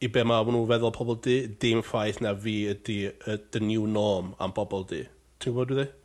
i 0.00 0.08
be 0.12 0.24
mae 0.24 0.44
nhw'n 0.48 0.68
feddwl 0.68 0.94
pobl 0.96 1.18
di, 1.24 1.38
dim 1.60 1.82
ffaith 1.84 2.20
na 2.24 2.34
fi 2.44 2.56
ydy 2.72 3.00
y, 3.10 3.38
the 3.52 3.60
new 3.64 3.86
norm 3.86 4.34
am 4.40 4.54
bobl 4.56 4.86
di. 4.88 5.04
Ti'n 5.40 5.52
gwybod 5.52 5.72
dwi 5.72 5.80
dde? 5.82 5.99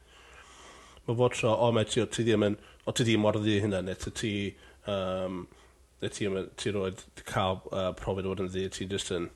mae 1.06 1.18
fod 1.20 1.36
tro, 1.38 1.54
o, 1.54 1.72
mae 1.76 1.86
ti, 1.90 2.02
o, 2.02 2.08
ti 2.10 2.26
ddim 2.26 2.46
yn, 2.48 2.58
o, 2.86 2.94
ti 2.94 3.06
ddim 3.06 3.22
morddi 3.26 3.60
hynna, 3.64 3.82
neu 3.86 3.98
ti, 4.02 4.14
ti, 4.20 4.34
um, 4.92 5.44
neu 6.02 6.14
ti, 6.14 6.30
ti 6.62 6.74
roed 6.74 7.04
cael 7.28 7.60
uh, 7.72 7.92
profiad 7.98 8.26
o 8.26 8.34
fod 8.34 8.46
yn 8.46 8.52
ddi, 8.54 8.66
ti 8.74 8.88
just 8.90 9.14
yn, 9.14 9.30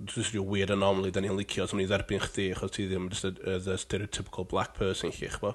just 0.00 0.32
yw 0.36 0.46
weird 0.48 0.72
anomaly, 0.72 1.12
da 1.12 1.20
ni'n 1.20 1.36
licio, 1.36 1.66
so 1.68 1.76
ni'n 1.76 1.90
dderbyn 1.90 2.24
chdi, 2.24 2.48
achos 2.54 2.72
ti 2.76 2.88
ddim 2.88 3.10
just 3.12 3.28
a, 3.28 3.34
a, 3.44 3.58
the 3.66 3.76
stereotypical 3.80 4.48
black 4.48 4.72
person 4.78 5.12
chi, 5.12 5.28
chbo. 5.28 5.52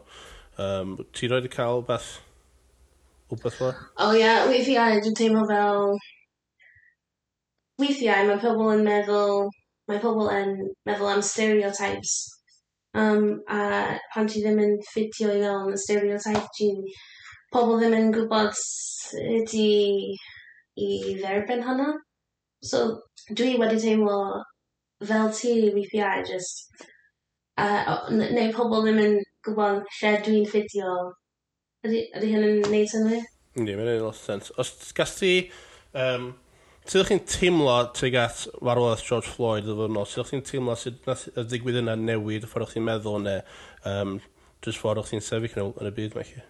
Um, 0.62 1.00
ti 1.18 1.30
roed 1.32 1.50
i 1.50 1.52
cael 1.52 1.82
beth, 1.88 2.12
wbeth 3.34 3.58
fo? 3.58 3.74
O 4.06 4.12
ie, 4.14 4.22
yeah, 4.22 4.46
weithiau, 4.52 5.02
dwi'n 5.02 5.18
teimlo 5.18 5.48
fel, 5.50 5.98
weithiau 7.82 8.30
mae 8.30 8.42
pobl 8.44 8.72
yn 8.76 8.86
meddwl, 8.86 9.50
mae 9.90 10.02
pobl 10.04 10.30
yn 10.30 10.56
meddwl 10.86 11.14
am 11.16 11.26
stereotypes 11.26 12.35
um, 12.96 13.28
a 13.48 13.60
pan 14.14 14.30
ti 14.32 14.42
ddim 14.44 14.62
yn 14.64 14.76
ffitio 14.90 15.34
i 15.34 15.42
fewn 15.44 15.76
y 15.76 15.82
stereotype 15.82 16.48
ti'n 16.58 16.82
pobl 17.54 17.80
ddim 17.80 17.96
yn 17.98 18.12
gwybod 18.16 18.52
sut 18.60 19.56
i, 19.60 19.70
i 20.80 20.90
dderbyn 21.20 21.64
hynna. 21.68 21.92
So 22.66 22.86
dwi 23.30 23.56
wedi 23.62 23.82
teimlo 23.84 24.20
fel 25.06 25.32
ti 25.36 25.54
weithiau 25.76 26.24
just 26.28 26.86
uh, 27.62 28.10
neu 28.16 28.52
pobl 28.56 28.86
ddim 28.86 29.04
yn 29.04 29.20
gwybod 29.46 29.84
lle 30.00 30.16
dwi'n 30.26 30.50
ffitio. 30.50 30.96
Ydy, 31.86 32.02
ydy 32.18 32.32
hyn 32.32 32.48
yn 32.48 32.64
neud 32.72 32.90
synwyr? 32.90 33.28
Ydy, 33.56 33.76
mae'n 33.76 33.92
neud 33.92 34.08
lot 34.08 34.18
o 34.18 34.18
sens. 34.18 34.50
Os 34.62 34.74
gas 34.98 35.20
ti 35.20 35.36
um, 35.94 36.32
Sut 36.86 37.00
ydych 37.00 37.08
chi'n 37.10 37.22
teimlo 37.26 37.76
tuag 37.98 38.16
at 38.22 38.42
farwolaeth 38.62 39.02
George 39.08 39.32
Floyd 39.34 39.66
y 39.66 39.74
ddyfynol? 39.74 40.06
Sut 40.06 40.20
ydych 40.20 40.34
chi'n 40.36 40.44
teimlo 40.46 40.74
sut 40.78 41.08
nath 41.10 41.24
y 41.34 41.44
digwydd 41.50 41.80
yna 41.80 41.96
newid 41.98 42.44
y 42.46 42.50
ffordd 42.50 42.68
ydych 42.68 42.76
chi'n 42.76 42.84
meddwl 42.86 43.24
neu 43.24 43.40
um, 43.90 44.12
jyst 44.62 44.82
ffordd 44.84 45.02
ydych 45.02 45.16
chi'n 45.16 45.24
sefyll 45.26 45.64
yn, 45.64 45.72
yn 45.82 45.90
y 45.90 45.92
byd 45.96 46.14
mae 46.14 46.28
chi? 46.28 46.44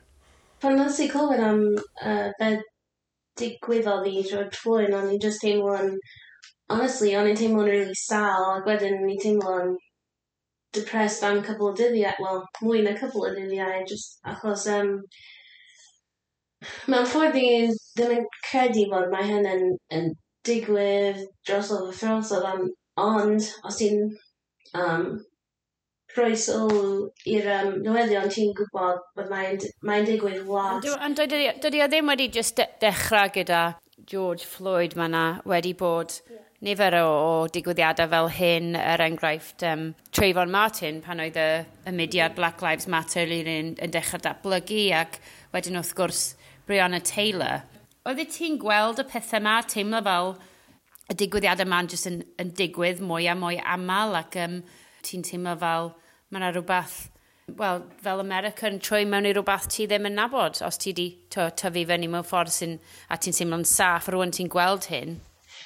Pan 0.65 0.75
nes 0.75 0.99
i 0.99 1.07
clywed 1.13 1.43
am 1.45 1.61
uh, 1.77 2.33
be 2.41 2.49
digwyddodd 3.39 4.09
i 4.11 4.25
George 4.27 4.59
Floyd, 4.59 4.91
o'n 4.97 5.13
i'n 5.13 5.21
just 5.23 5.39
teimlo'n... 5.45 5.95
Honestly, 6.73 7.13
o'n 7.15 7.31
i'n 7.31 7.39
teimlo'n 7.39 7.71
really 7.71 7.95
sal, 8.01 8.49
ac 8.57 8.67
wedyn 8.67 8.97
o'n 8.99 9.15
i'n 9.15 9.23
teimlo'n 9.23 9.71
depressed 10.75 11.23
am 11.23 11.39
cybl 11.47 11.69
o 11.69 11.71
dyddiau, 11.79 12.19
well, 12.19 12.43
mwy 12.59 12.83
na 12.83 12.97
cybl 12.99 13.29
o 13.29 13.31
dyddiau, 13.37 13.87
just 13.87 14.19
achos 14.27 14.67
um, 14.75 14.91
mewn 16.91 17.07
ffordd 17.07 17.39
i 17.39 17.47
ddim 17.95 18.17
yn 18.19 18.29
credu 18.49 18.87
bod 18.91 19.07
mae 19.15 19.31
hyn 19.31 19.51
yn, 19.55 19.67
yn 19.95 20.13
digwydd 20.47 21.23
dros 21.47 21.71
y 21.73 21.79
Ffrangsodd 21.93 22.49
am 22.49 22.67
ond 23.01 23.47
os 23.67 23.79
ti'n 23.79 24.05
um, 24.77 25.07
rhoi 26.15 26.35
sylw 26.39 27.09
i'r 27.27 27.49
um, 27.57 27.73
newyddion, 27.83 28.31
ti'n 28.31 28.53
gwybod 28.55 29.01
bod 29.17 29.31
mae'n 29.31 29.59
mae 29.87 30.05
digwydd 30.07 30.45
lot. 30.47 30.85
Ond 30.95 31.19
dydy 31.19 31.83
o 31.83 31.89
ddim 31.91 32.11
wedi 32.11 32.29
just 32.31 32.55
de 32.59 32.69
dechrau 32.83 33.31
gyda 33.35 33.65
George 34.07 34.47
Floyd 34.47 34.95
mae 34.95 35.09
yna 35.11 35.25
wedi 35.49 35.73
bod 35.77 36.15
yeah. 36.29 36.41
nifer 36.65 36.97
o, 37.01 37.05
o 37.09 37.35
digwyddiadau 37.51 38.11
fel 38.11 38.31
hyn, 38.37 38.73
er 38.79 39.03
enghraifft 39.03 39.65
um, 39.67 39.89
Trayvon 40.15 40.51
Martin 40.53 41.01
pan 41.03 41.23
oedd 41.23 41.39
y, 41.39 41.49
y 41.87 41.95
mudiad 41.95 42.35
Black 42.37 42.63
Lives 42.63 42.89
Matter 42.91 43.31
yn, 43.35 43.75
yn 43.75 43.95
dechrau 43.95 44.23
datblygu 44.23 44.87
ac 44.95 45.19
wedyn 45.55 45.79
wrth 45.81 45.95
gwrs 45.97 46.25
Brianna 46.67 47.01
Taylor 47.03 47.63
oeddet 48.05 48.35
ti'n 48.35 48.59
gweld 48.61 49.01
y 49.01 49.05
pethau 49.09 49.41
yma, 49.41 49.55
teimlo 49.65 50.01
fel 50.05 50.35
y 51.09 51.15
digwyddiadau 51.17 51.65
yma 51.65 51.81
jyst 51.89 52.09
yn, 52.09 52.19
yn 52.41 52.51
digwydd 52.57 53.01
mwy 53.01 53.25
a 53.31 53.33
mwy 53.37 53.57
aml 53.75 54.17
ac 54.19 54.37
um, 54.43 54.59
ti'n 55.05 55.25
teimlo 55.25 55.55
fel 55.61 55.89
mae 56.29 56.41
yna 56.41 56.51
rhywbeth, 56.53 56.95
wel, 57.57 57.81
fel 58.05 58.21
America 58.21 58.69
yn 58.69 58.77
troi 58.81 59.03
mewn 59.09 59.25
i 59.29 59.33
rhywbeth 59.33 59.65
ti 59.73 59.87
ddim 59.89 60.05
yn 60.11 60.17
nabod 60.19 60.61
os 60.67 60.77
ti 60.81 60.93
wedi 60.93 61.07
tyfu 61.33 61.85
fyny 61.91 62.09
mewn 62.11 62.27
ffordd 62.29 62.53
sy'n, 62.53 62.77
a 63.09 63.17
ti'n 63.17 63.37
teimlo'n 63.39 63.65
saff 63.69 64.11
rwan 64.13 64.33
ti'n 64.37 64.53
gweld 64.53 64.85
hyn. 64.93 65.17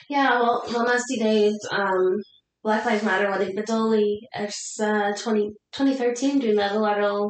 Ie, 0.10 0.16
yeah, 0.16 0.40
wel, 0.40 0.64
fel 0.72 0.88
nes 0.88 1.08
ti 1.12 1.20
dweud, 1.20 1.68
um, 1.76 2.08
Black 2.64 2.88
Lives 2.88 3.04
Matter 3.04 3.32
wedi 3.32 3.52
bodoli 3.56 4.08
ers 4.46 4.64
uh, 4.80 5.12
20, 5.12 5.52
2013, 5.76 6.40
dwi'n 6.44 6.60
meddwl 6.60 6.88
ar 6.88 7.04
ôl 7.12 7.30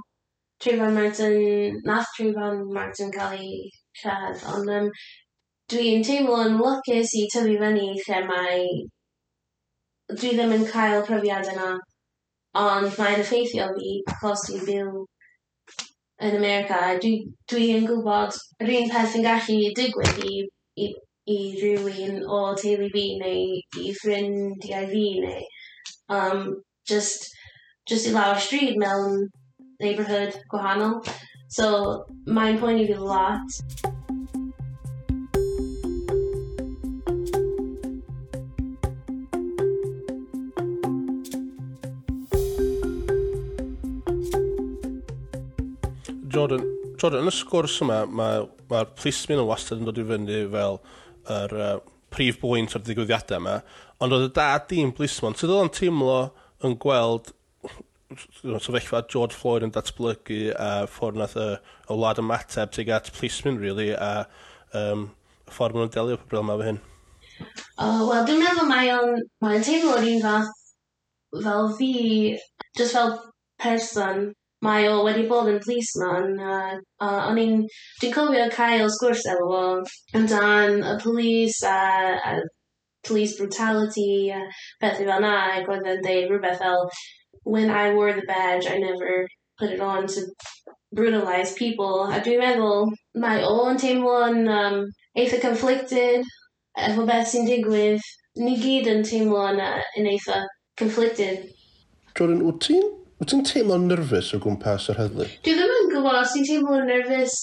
Trayvon 0.62 0.94
Martin, 0.94 1.82
nath 1.86 2.14
Trayvon 2.14 2.66
Martin 2.78 3.14
cael 3.14 3.38
ei 3.38 3.70
siarad, 4.00 4.42
ond 4.54 4.72
um, 4.78 4.90
dwi'n 5.72 6.06
teimlo 6.06 6.40
yn 6.46 6.58
lwcus 6.60 7.14
i 7.20 7.28
tyfu 7.34 7.60
fyny 7.64 7.92
lle 8.06 8.24
mae... 8.30 8.66
Dwi 10.10 10.34
ddim 10.34 10.56
yn 10.56 10.66
cael 10.66 11.04
profiad 11.06 11.52
yna, 11.52 11.74
ond 12.58 12.96
mae'n 12.98 13.22
effeithio 13.22 13.68
fi 13.76 13.92
achos 14.16 14.48
dwi'n 14.48 14.66
byw 14.70 14.94
yn 16.26 16.38
America. 16.38 16.80
Dwi, 17.02 17.14
dwi, 17.52 17.68
yn 17.78 17.86
gwybod 17.90 18.40
yr 18.64 18.74
un 18.80 18.90
peth 18.94 19.18
yn 19.20 19.28
gallu 19.28 19.60
digwydd 19.78 20.18
i, 20.26 20.34
i, 20.84 20.90
i 21.30 21.38
rhywun 21.62 22.24
o 22.26 22.42
teulu 22.60 22.90
fi 22.96 23.06
neu 23.22 23.60
i 23.84 23.94
ffrindiau 24.00 24.90
fi 24.90 25.06
neu 25.24 25.46
um, 26.18 26.56
just, 26.90 27.30
just 27.88 28.10
i 28.10 28.16
lawr 28.16 28.42
stryd 28.42 28.80
mewn 28.82 29.28
neighborhood 29.80 30.36
gwahanol. 30.52 31.00
So 31.50 31.68
mae'n 32.30 32.60
poeni 32.62 32.84
fi 32.86 32.94
lot. 32.94 33.56
Jordan, 46.30 46.62
Jordan, 47.02 47.24
yn 47.24 47.32
y 47.32 47.34
sgwrs 47.34 47.80
yma, 47.82 48.04
mae'r 48.06 48.46
ma, 48.46 48.60
ma 48.70 48.84
policeman 48.94 49.42
yn 49.42 49.50
wastad 49.50 49.82
yn 49.82 49.90
dod 49.90 49.98
i 49.98 50.06
fyny 50.06 50.44
fel 50.54 50.78
yr 51.34 51.58
uh, 51.58 51.74
prif 52.14 52.38
bwynt 52.44 52.78
o'r 52.78 52.86
digwyddiadau 52.86 53.42
yma, 53.42 53.58
ond 53.98 54.14
oedd 54.14 54.30
y 54.30 54.32
dad 54.38 54.78
i'n 54.78 54.94
blismon, 54.94 55.34
sydd 55.34 55.50
oedd 55.50 55.66
o'n 55.66 55.74
teimlo 55.74 56.20
yn 56.66 56.78
gweld 56.86 57.34
sefyllfa 58.18 59.04
George 59.08 59.36
Floyd 59.38 59.66
yn 59.66 59.74
datblygu 59.74 60.40
a 60.58 60.70
ffordd 60.90 61.20
nath 61.22 61.36
y, 61.38 61.50
y 61.86 61.98
wlad 61.98 62.22
ymateb 62.22 62.72
tuag 62.74 62.90
at 62.96 63.12
policemen, 63.14 63.60
really, 63.62 63.92
a 63.94 64.26
um, 64.74 65.10
y 65.46 65.54
ffordd 65.54 65.78
maen 65.78 65.86
nhw'n 65.86 65.94
delio 65.94 66.18
â 66.18 66.30
problem 66.32 66.50
efo 66.56 66.66
hyn. 66.70 66.80
Uh, 67.78 68.02
Wel, 68.10 68.26
dwi'n 68.26 68.42
meddwl 68.42 68.70
mae 68.70 68.90
o'n 68.96 69.22
mae 69.46 69.62
teimlo 69.64 70.00
yr 70.00 70.10
un 70.10 70.24
fath 70.24 70.50
fel 71.44 71.70
fi, 71.78 71.94
just 72.78 72.98
fel 72.98 73.14
person, 73.62 74.32
mae 74.66 74.90
o 74.90 75.04
wedi 75.06 75.28
bod 75.30 75.52
yn 75.54 75.62
policeman 75.64 76.34
Uh, 76.40 76.80
uh, 77.06 77.28
o'n 77.30 77.38
i'n, 77.44 77.62
dwi'n 78.02 78.16
cofio 78.16 78.48
cael 78.56 78.90
sgwrs 78.90 79.28
efo 79.36 79.52
fo 79.54 79.62
amdan 80.18 80.82
y 80.82 80.96
police 81.04 81.62
a, 81.70 82.18
a 82.18 82.34
police 83.08 83.38
brutality 83.38 84.34
a 84.34 84.42
pethau 84.82 85.08
fel 85.14 85.24
na 85.24 85.38
ac 85.54 85.70
oedd 85.70 85.88
yn 85.94 86.04
dweud 86.04 86.34
rhywbeth 86.34 86.60
fel 86.66 86.90
when 87.50 87.70
I 87.72 87.94
wore 87.94 88.14
the 88.14 88.26
badge, 88.28 88.68
I 88.68 88.78
never 88.78 89.28
put 89.58 89.72
it 89.72 89.82
on 89.82 90.08
to 90.08 90.22
brutalize 90.94 91.54
people. 91.54 92.06
A 92.06 92.22
dwi'n 92.22 92.42
meddwl, 92.44 92.92
mae 93.18 93.42
o 93.46 93.56
yn 93.72 93.80
teimlo 93.82 94.16
yn 94.28 94.46
um, 94.54 94.84
eitha 95.18 95.42
conflicted 95.42 96.28
efo 96.90 97.06
beth 97.10 97.32
sy'n 97.32 97.50
digwydd. 97.50 98.06
Ni 98.40 98.56
gyd 98.62 98.90
yn 98.92 99.02
teimlo 99.08 99.42
yn, 99.50 99.62
uh, 99.66 99.82
yn 99.98 100.12
eitha 100.14 100.44
conflicted. 100.80 101.50
Jordan, 102.18 102.46
wyt 102.46 102.62
ti'n 102.68 102.86
wyt 103.20 103.34
ti'n 103.34 103.44
teimlo 103.50 103.80
nerfus 103.82 104.32
o 104.38 104.42
gwmpas 104.44 104.88
yr 104.94 105.02
heddlu? 105.02 105.28
Dwi 105.46 105.58
ddim 105.58 105.76
yn 105.80 105.92
gwybod 105.96 106.22
os 106.22 106.36
ti'n 106.36 106.48
teimlo 106.52 106.84
nervous 106.86 107.36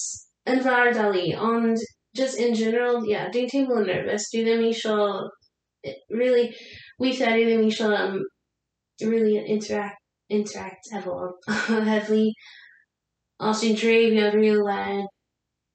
yn 0.47 0.63
fy 0.63 0.79
ardal 0.85 1.19
i, 1.19 1.27
ond 1.35 1.83
just 2.17 2.39
in 2.41 2.55
general, 2.55 3.03
yeah, 3.05 3.27
dwi'n 3.35 3.51
teimlo 3.51 3.83
nervous. 3.83 4.31
Dwi 4.33 4.47
ddim 4.47 4.65
eisiau, 4.71 5.27
really, 6.15 6.49
weithiau 7.03 7.35
dwi 7.35 7.51
ddim 7.51 7.67
eisiau 7.67 7.99
um, 7.99 8.19
really 9.03 9.37
interact 9.39 10.01
interact 10.29 10.89
efo 10.93 11.35
heddlu. 11.91 12.31
os 13.39 13.61
i'n 13.63 13.77
dreifio 13.77 14.31
rhywle 14.33 15.05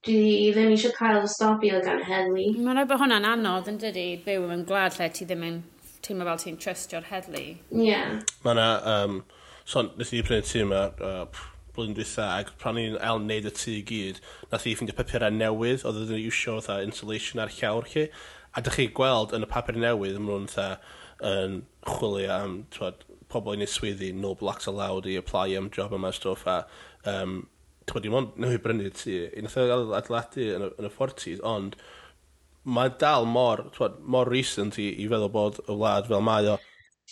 dwi 0.08 0.50
ddim 0.50 0.72
eisiau 0.74 0.96
cael 0.96 1.28
stopio 1.30 1.78
gan 1.86 2.02
heddlu. 2.08 2.48
Mae'n 2.58 2.80
rhaid 2.80 2.90
bod 2.90 3.04
hwnna'n 3.04 3.28
anodd 3.36 3.70
yn 3.70 3.78
dydi 3.84 4.06
byw 4.26 4.48
yn 4.56 4.66
gwlad 4.66 4.98
lle 4.98 5.12
ti 5.14 5.28
ddim 5.30 5.46
yn 5.46 5.60
teimlo 6.02 6.26
fel 6.26 6.42
ti'n 6.42 6.58
trystio'r 6.64 7.06
heddlu. 7.12 7.44
Ie. 7.54 7.86
Yeah. 7.86 8.16
Mae 8.42 8.56
yna, 8.56 8.68
um, 8.96 9.20
so 9.62 9.86
nes 9.86 10.14
i 10.18 10.24
prynu 10.26 10.48
tŷ 10.48 10.64
yma, 10.66 10.82
uh, 11.06 11.44
blwyddyn 11.76 12.00
dwytha, 12.00 12.32
ac 12.40 12.50
pan 12.64 12.80
i'n 12.82 12.98
el 12.98 13.22
wneud 13.22 13.52
y 13.52 13.54
tŷ 13.60 13.76
i 13.76 13.84
gyd, 13.92 14.24
nath 14.52 14.66
i 14.66 14.74
ffeindio 14.74 14.98
papurau 14.98 15.38
newydd, 15.38 15.86
oedd 15.86 16.02
ydyn 16.02 16.18
nhw 16.18 16.32
iwsio 16.32 16.58
fatha 16.58 16.82
insulation 16.88 17.44
ar 17.44 17.54
llawr 17.60 17.88
chi, 17.94 18.08
a 18.58 18.66
dych 18.66 18.80
chi 18.80 18.90
gweld 18.98 19.38
yn 19.38 19.46
y 19.46 19.52
papur 19.54 19.78
newydd, 19.78 20.18
maen 20.18 20.32
nhw'n 20.34 20.50
fatha 20.52 20.98
yn 21.32 21.62
chwilio 21.86 22.34
am 22.36 22.58
twad, 22.74 23.06
pobl 23.32 23.56
yn 23.56 23.66
ei 23.66 23.72
swyddi 23.72 24.12
no 24.18 24.36
blacks 24.38 24.70
allowed 24.70 25.08
i 25.10 25.18
apply 25.20 25.48
am 25.58 25.72
job 25.74 25.96
yma 25.98 26.12
stwff 26.16 26.48
a 26.50 26.62
um, 27.10 27.42
ti'n 27.88 28.12
bod, 28.12 28.20
ond 28.20 28.42
newid 28.42 28.64
brynu 28.64 28.92
ti, 28.96 29.18
i 29.28 29.44
nath 29.44 29.58
oedd 29.60 29.94
adeiladu 29.98 30.48
yn 30.56 30.66
y, 30.68 30.70
yn 30.80 30.88
y 30.88 30.92
40s, 30.94 31.42
ond 31.48 31.78
mae 32.64 32.92
dal 33.02 33.26
mor, 33.26 33.64
twod, 33.76 33.98
mor 34.06 34.30
recent 34.30 34.78
i, 34.80 34.92
i 35.02 35.08
feddwl 35.10 35.32
bod 35.34 35.62
y 35.66 35.78
wlad 35.78 36.10
fel 36.10 36.24
mae 36.26 36.52
o. 36.52 36.58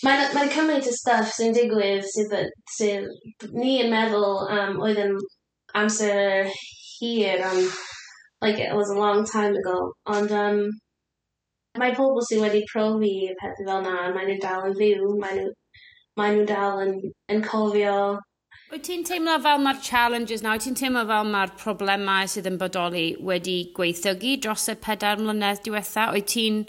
Mae'n 0.06 0.36
mae 0.36 0.52
cymaint 0.54 0.88
o 0.88 0.93
stuff 0.96 1.32
sy'n 1.36 1.56
digwydd 1.56 2.06
sydd, 2.08 2.36
sydd 2.78 3.10
ni 3.52 3.80
yn 3.84 3.89
meddwl 3.91 4.46
um, 4.46 4.78
oedd 4.86 5.02
yn 5.04 5.17
amser 5.76 6.52
hir, 7.00 7.41
um, 7.50 7.63
like 8.41 8.62
it 8.62 8.76
was 8.76 8.91
a 8.93 9.00
long 9.00 9.26
time 9.26 9.58
ago, 9.58 9.91
ond 10.08 10.32
um, 10.32 10.62
mae 11.82 11.96
pobl 11.98 12.24
sydd 12.30 12.46
wedi 12.46 12.63
profi 12.72 13.34
pethau 13.41 13.67
fel 13.72 13.84
na, 13.88 13.98
mae 14.13 14.30
nhw 14.30 14.38
dal 14.46 14.70
yn 14.70 14.78
fyw, 14.78 15.12
mae 15.20 15.41
nhw 15.41 15.50
mae 16.17 16.34
nhw 16.36 16.48
dal 16.50 16.82
yn, 16.86 16.95
yn 17.32 17.43
cofio. 17.45 18.00
Wyt 18.69 18.84
ti'n 18.86 19.06
teimlo 19.06 19.36
fel 19.41 19.62
mae'r 19.65 19.82
challenges 19.86 20.43
na, 20.45 20.56
wyt 20.56 20.65
ti'n 20.67 20.78
teimlo 20.78 21.06
fel 21.10 21.30
mae'r 21.34 21.54
problemau 21.62 22.30
sydd 22.30 22.50
yn 22.50 22.60
bodoli 22.62 23.06
wedi 23.30 23.58
gweithygu 23.78 24.36
dros 24.45 24.67
y 24.69 24.76
pedair 24.78 25.22
mlynedd 25.22 25.63
diwetha? 25.65 26.10
Wyt 26.13 26.30
ti'n 26.34 26.60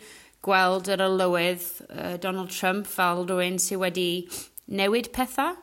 gweld 0.45 0.89
yr 0.93 1.05
olywydd 1.05 1.67
uh, 1.89 2.15
Donald 2.23 2.53
Trump 2.57 2.89
fel 2.89 3.27
rhywun 3.27 3.61
sydd 3.61 3.83
wedi 3.85 4.11
newid 4.81 5.11
pethau? 5.17 5.59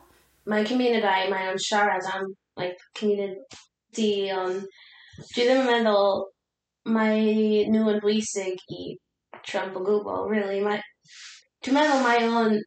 Mae 0.48 0.66
cymunedau, 0.68 1.26
mae 1.32 1.50
o'n 1.50 1.58
siarad 1.60 2.06
am 2.14 2.30
like, 2.60 2.78
cymuned 2.98 3.42
ond 4.38 4.62
dwi 5.34 5.44
ddim 5.44 5.64
yn 5.64 5.66
meddwl 5.66 6.28
mae 6.94 7.64
nhw 7.72 7.88
yn 7.92 8.00
bwysig 8.04 8.62
i 8.70 8.94
Trump 9.46 9.76
o 9.76 9.82
gwbl, 9.84 10.28
really. 10.30 10.60
Mae, 10.64 10.80
Dwi'n 11.66 11.74
meddwl 11.74 12.02
mae 12.04 12.26
o'n 12.38 12.58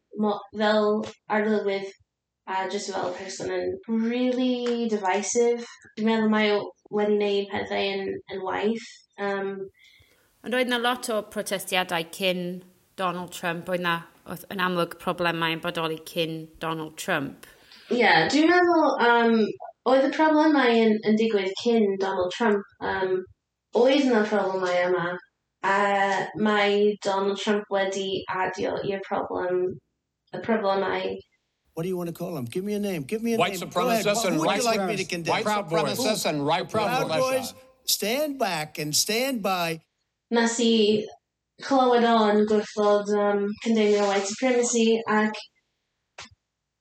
fel 0.60 0.88
arlywydd 1.32 1.90
a 2.52 2.68
just 2.68 2.92
fel 2.92 3.12
person 3.16 3.52
yn 3.56 3.78
really 3.88 4.88
divisive. 4.92 5.64
Dwi'n 5.96 6.08
meddwl 6.08 6.32
mae 6.32 6.50
o 6.56 6.58
wedi 6.92 7.16
gwneud 7.16 7.48
pethau 7.52 7.88
yn, 7.94 8.12
yn 8.34 8.42
waith. 8.44 8.90
Um, 9.18 9.54
Ond 10.42 10.56
oedd 10.58 10.68
yna 10.68 10.80
lot 10.82 11.08
o 11.14 11.22
protestiadau 11.32 12.08
cyn 12.12 12.44
Donald 13.00 13.32
Trump, 13.32 13.70
oedd 13.70 13.80
yna 13.80 13.96
yn 14.52 14.62
amlwg 14.62 14.98
problemau 15.02 15.56
yn 15.56 15.62
bodoli 15.64 16.00
cyn 16.08 16.36
Donald 16.62 16.96
Trump. 17.00 17.46
Ie, 17.88 18.02
yeah, 18.02 18.26
dwi'n 18.32 18.50
meddwl 18.50 18.88
um, 19.08 19.36
oedd 19.88 20.08
y 20.08 20.12
problemau 20.14 20.80
yn, 20.84 20.98
yn 21.08 21.18
digwydd 21.20 21.54
cyn 21.62 21.96
Donald 22.02 22.34
Trump. 22.36 22.66
Um, 22.84 23.22
oedd 23.78 24.04
yna 24.04 24.26
problemau 24.28 24.76
yma, 24.90 25.12
a 25.62 26.28
mae 26.36 26.96
Donald 27.02 27.38
Trump 27.38 27.64
wedi 27.70 28.22
adio 28.28 28.76
i'r 28.82 29.02
problem, 29.08 29.78
y 30.32 30.40
problemau 30.40 31.18
What 31.74 31.84
do 31.84 31.88
you 31.88 31.96
want 31.96 32.08
to 32.08 32.14
call 32.14 32.34
them? 32.34 32.44
Give 32.44 32.64
me 32.64 32.74
a 32.74 32.78
name. 32.78 33.04
Give 33.04 33.22
me 33.22 33.32
a 33.32 33.38
white 33.38 33.58
name. 33.58 33.70
Supremacists 33.70 34.26
and 34.26 34.36
Who 34.36 34.44
white 34.44 34.62
would 34.62 34.64
you 34.64 34.78
like 34.78 34.88
me 34.88 34.96
to 34.96 35.04
condemn? 35.04 35.32
White 35.32 35.46
supremacists 35.46 36.26
and 36.26 36.46
right 36.46 36.68
Proud 36.68 37.08
Boys, 37.08 37.54
stand 37.86 38.38
back 38.38 38.78
and 38.78 38.94
stand 38.94 39.42
by 39.42 39.80
nes 40.32 40.58
i 40.64 41.04
clywed 41.66 42.04
o'n 42.08 42.44
gwrthod 42.50 43.10
um, 43.22 43.42
condemnio 43.64 44.06
white 44.08 44.28
supremacy 44.28 44.84
ac 45.16 45.40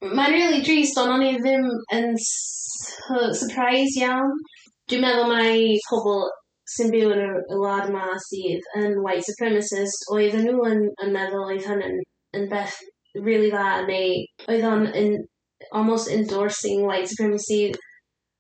mae'n 0.02 0.36
really 0.36 0.62
drist 0.68 1.00
ond 1.02 1.16
o'n 1.16 1.26
i 1.26 1.34
ddim 1.40 1.68
yn 1.98 2.16
surprise 3.42 3.98
iawn. 4.00 4.32
Dwi'n 4.90 5.04
meddwl 5.04 5.28
mae 5.30 5.76
pobl 5.90 6.24
sy'n 6.76 6.92
byw 6.94 7.12
yn 7.16 7.26
y 7.28 7.60
wlad 7.60 7.90
yma 7.90 8.08
sydd 8.28 8.68
yn 8.80 8.98
white 9.06 9.28
supremacist, 9.28 10.08
oedd 10.16 10.38
nhw 10.40 10.66
yn, 10.70 10.88
yn 11.04 11.14
meddwl 11.16 11.50
oedd 11.50 11.68
hyn 11.68 11.86
yn 11.88 12.02
yn 12.38 12.48
beth 12.52 12.78
really 13.16 13.50
dda, 13.52 13.84
neu 13.88 14.12
oedd 14.48 14.68
o'n 14.68 14.86
in, 14.96 15.18
almost 15.72 16.10
endorsing 16.10 16.86
white 16.88 17.10
supremacy. 17.10 17.74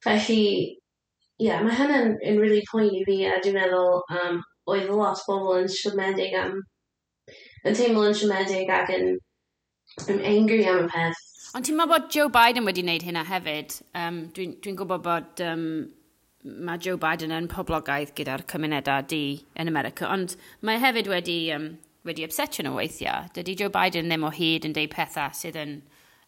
Felly, 0.03 0.43
ie, 1.37 1.47
yeah, 1.47 1.61
mae 1.61 1.75
hynny'n 1.77 2.15
yn 2.25 2.39
really 2.41 2.61
poeni 2.71 3.03
fi, 3.05 3.17
a 3.29 3.37
dwi'n 3.43 3.57
meddwl 3.59 3.99
um, 4.17 4.39
oedd 4.71 4.89
lot 4.89 5.21
o 5.21 5.27
bobl 5.27 5.59
yn 5.59 5.69
siomedig 5.71 6.33
am, 6.39 6.55
yn 7.67 7.77
teimlo 7.77 8.07
yn 8.09 8.17
siomedig 8.17 8.71
ac 8.73 8.93
yn, 8.95 9.13
yn 10.07 10.23
angry 10.33 10.63
am 10.71 10.87
y 10.87 10.89
peth. 10.95 11.21
Ond 11.57 11.67
ti'n 11.67 11.77
meddwl 11.77 11.93
bod 11.97 12.11
Joe 12.15 12.31
Biden 12.33 12.65
wedi 12.65 12.85
wneud 12.85 13.05
hynna 13.05 13.25
hefyd? 13.27 13.75
Um, 13.91 14.23
dwi'n 14.33 14.55
dwi, 14.63 14.75
gwybod 14.79 15.03
bod 15.05 15.43
um, 15.45 15.65
mae 16.43 16.81
Joe 16.81 16.97
Biden 17.01 17.33
yn 17.35 17.47
poblogaidd 17.51 18.13
gyda'r 18.17 18.43
cymunedau 18.49 19.05
di 19.09 19.23
yn 19.59 19.69
America, 19.71 20.07
ond 20.09 20.35
mae 20.65 20.79
hefyd 20.81 21.09
wedi, 21.11 21.37
um, 21.55 21.67
wedi 22.07 22.25
upsetio 22.25 22.65
nhw 22.65 22.77
weithiau. 22.77 23.29
Dydy 23.35 23.57
Joe 23.59 23.73
Biden 23.73 24.09
ddim 24.09 24.25
o 24.25 24.31
hyd 24.33 24.65
yn 24.67 24.73
deud 24.77 24.93
pethau 24.93 25.33
sydd 25.37 25.59
yn 25.61 25.75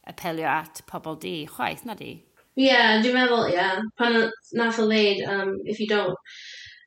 apelio 0.09 0.49
at 0.51 0.83
pobl 0.89 1.17
di 1.19 1.35
chwaith, 1.49 1.85
na 1.87 1.95
di? 1.97 2.13
Ie, 2.53 2.67
yeah, 2.67 2.99
dwi'n 3.01 3.17
meddwl, 3.17 3.47
ie. 3.49 3.57
Yeah. 3.57 3.81
Pan 3.97 4.19
nath 4.59 4.81
o 4.81 4.85
ddeud, 4.89 5.23
um, 5.29 5.55
if 5.65 5.79
you 5.79 5.87
don't, 5.89 6.17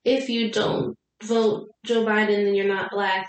if 0.05 0.29
you 0.31 0.51
don't 0.53 0.95
vote 1.25 1.67
Joe 1.85 2.05
Biden, 2.07 2.45
then 2.45 2.55
you're 2.55 2.71
not 2.71 2.93
black. 2.93 3.27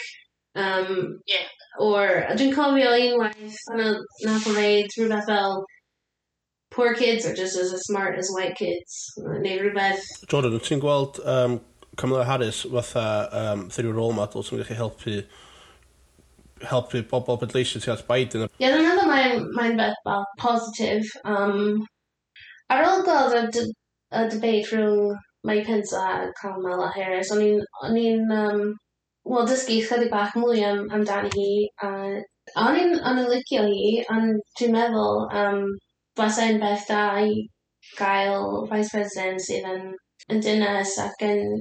Um, 0.55 1.21
yeah. 1.25 1.47
Or, 1.79 2.27
dwi'n 2.37 2.53
cofio 2.53 2.93
unwaith, 2.93 3.57
pan 3.71 3.81
nath 3.81 4.47
o 4.51 4.53
ddeud 4.53 4.93
rhywbeth 4.93 5.31
fel, 5.31 5.65
poor 6.71 6.93
kids 6.93 7.25
are 7.25 7.35
just 7.35 7.57
as 7.57 7.71
smart 7.85 8.17
as 8.17 8.29
white 8.29 8.55
kids, 8.55 9.13
neu 9.17 9.59
rhywbeth. 9.63 10.03
Jordan, 10.27 10.59
ti'n 10.59 10.83
gweld 10.83 11.19
um, 11.25 11.59
Kamala 11.97 12.25
Harris 12.25 12.63
fatha 12.63 13.29
um, 13.31 13.69
through 13.69 13.93
role 13.93 14.13
model 14.13 14.43
sy'n 14.43 14.61
gallu 14.61 14.79
helpu 14.81 15.21
helpu 16.65 17.03
bobl 17.09 17.37
bedleisio 17.41 17.81
tu 17.81 17.91
at 17.93 18.03
Biden. 18.07 18.47
Ie, 18.59 18.69
dwi'n 18.69 18.85
meddwl 18.85 19.09
mae'n 19.11 19.47
mae'n 19.57 19.77
beth 19.79 19.97
fel 20.05 20.25
positif. 20.41 21.09
Um, 21.25 21.85
ar 22.73 22.85
ôl 22.85 23.05
gweld 23.07 23.57
y, 23.61 23.65
y 24.17 24.27
debate 24.33 24.73
rhwng 24.73 25.17
Mike 25.47 25.65
Pence 25.65 25.93
a 25.93 26.31
Kamala 26.41 26.91
Harris, 26.95 27.31
o'n 27.31 27.43
i'n, 27.97 28.23
um, 28.35 28.63
wel, 29.27 29.47
dysgu 29.47 29.79
chydig 29.85 30.09
bach 30.11 30.33
mwy 30.35 30.63
am, 30.65 30.85
amdani 30.93 31.31
hi. 31.35 31.49
I'n, 31.83 32.97
o'n 32.97 33.21
i'n 33.21 33.29
licio 33.31 33.63
hi, 33.69 34.01
ond 34.13 34.41
dwi'n 34.59 34.75
meddwl, 34.75 35.21
um, 35.41 35.61
Basai'n 36.17 36.61
beth 36.61 36.87
da 36.89 37.01
i 37.21 37.47
gael 37.97 38.65
Vice 38.71 38.89
President 38.93 39.43
sydd 39.43 39.67
yn, 39.69 39.91
yn 40.33 40.41
dynas 40.43 40.95
ac 41.01 41.21
yn 41.25 41.59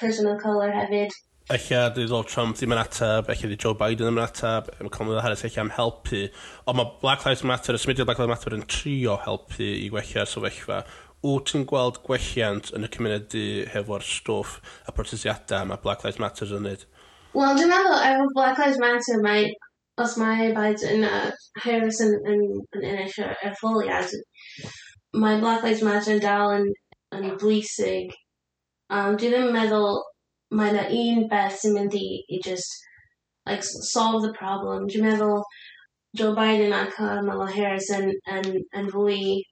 person 0.00 0.28
of 0.28 0.42
colour 0.42 0.74
hefyd. 0.74 1.14
Ella 1.46 1.84
dydd 1.94 2.10
Donald 2.10 2.26
Trump 2.26 2.56
ddim 2.58 2.74
yn 2.74 2.80
atab, 2.82 3.28
ella 3.30 3.48
dydd 3.48 3.62
Joe 3.62 3.76
Biden 3.78 4.08
ddim 4.08 4.18
yn 4.18 4.24
atab, 4.24 4.68
mae 4.80 4.90
Commonwealth 4.92 5.22
Harris 5.24 5.44
ella 5.46 5.62
am 5.62 5.72
helpu. 5.76 6.24
Ond 6.66 6.80
mae 6.80 6.88
Black 7.02 7.24
Lives 7.24 7.44
Matter, 7.46 7.78
y 7.78 7.80
symudiad 7.80 8.08
Black 8.08 8.20
Lives 8.20 8.32
Matter 8.34 8.56
yn 8.56 8.66
trio 8.72 9.14
helpu 9.22 9.68
i 9.84 9.86
wella'r 9.94 10.28
sefyllfa. 10.28 10.80
Wyt 11.22 11.52
ti'n 11.52 11.68
gweld 11.70 12.02
gwelliant 12.06 12.72
yn 12.76 12.86
y 12.86 12.90
cymuned 12.92 13.30
di 13.32 13.46
hefo'r 13.72 14.04
stwff 14.04 14.58
a 14.90 14.94
protestiadau 14.96 15.70
mae 15.70 15.80
Black 15.86 16.04
Lives 16.04 16.18
Matter 16.22 16.50
yn 16.50 16.66
wneud? 16.66 16.84
Wel, 17.36 17.54
dwi'n 17.60 17.72
meddwl 17.72 18.04
efo 18.10 18.26
Black 18.34 18.60
Lives 18.60 18.82
Matter 18.82 19.22
mae 19.22 19.48
os 20.02 20.16
mae 20.20 20.50
Plaid 20.56 20.82
yn 20.86 21.06
uh, 21.08 21.30
hyrwys 21.64 22.02
yn, 22.04 22.16
yn, 22.32 22.42
yn 22.76 22.84
ennill 22.90 23.20
yr 23.24 23.34
etholiad, 23.50 24.12
mae 25.16 25.40
Black 25.40 25.64
Lives 25.64 25.84
Matter 25.86 26.16
yn 26.16 26.22
dal 26.24 26.52
yn, 26.58 26.68
yn 27.16 27.30
bwysig. 27.40 28.12
Um, 28.92 29.16
dwi 29.16 29.32
ddim 29.32 29.48
yn 29.48 29.56
meddwl 29.56 30.02
mae 30.56 30.74
yna 30.74 30.84
un 31.00 31.24
beth 31.30 31.56
sy'n 31.62 31.74
mynd 31.74 31.96
i, 31.98 32.06
i 32.28 32.40
just 32.44 32.76
like, 33.48 33.64
solve 33.64 34.22
the 34.22 34.34
problem. 34.38 34.86
Dwi'n 34.90 35.08
meddwl 35.08 35.42
Joe 36.16 36.34
Biden 36.36 36.72
a 36.72 36.86
Kamala 36.92 37.48
Harris 37.50 37.90
yn, 37.96 38.12
yn, 38.32 38.60
yn 38.76 38.90
fwy 38.92 39.42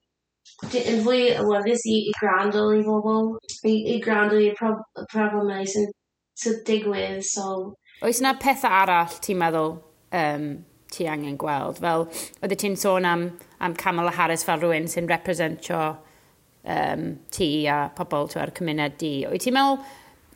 yn 0.61 1.01
fwy 1.03 1.33
awyddus 1.39 1.83
i, 1.89 1.97
i 2.09 2.13
gwrando 2.19 2.67
i 2.75 2.83
bobl, 2.85 3.33
i, 3.65 3.73
i 3.95 3.97
gwrando 4.03 4.37
i'r 4.39 4.55
pro, 4.59 4.75
problemau 5.11 5.65
sy'n 5.67 5.89
digwydd, 6.67 7.23
so... 7.25 7.73
Oes 8.05 8.21
yna 8.21 8.35
pethau 8.39 8.71
arall, 8.83 9.17
ti'n 9.25 9.39
meddwl, 9.41 9.77
um, 10.11 10.49
ti 10.91 11.07
angen 11.09 11.37
gweld. 11.41 11.79
Fel, 11.83 12.07
oedde 12.41 12.57
ti'n 12.59 12.77
sôn 12.79 13.07
am, 13.09 13.29
am 13.59 13.75
Kamala 13.77 14.13
Harris 14.15 14.45
fel 14.47 14.61
rhywun 14.61 14.89
sy'n 14.91 15.09
representio 15.11 15.81
um, 16.65 17.07
ti 17.31 17.67
a 17.67 17.85
pobl 17.95 18.29
tu 18.31 18.39
ar 18.41 18.53
cymuned 18.55 18.97
di. 19.01 19.13
Wyt 19.29 19.45
ti'n 19.45 19.57
meddwl, 19.57 19.81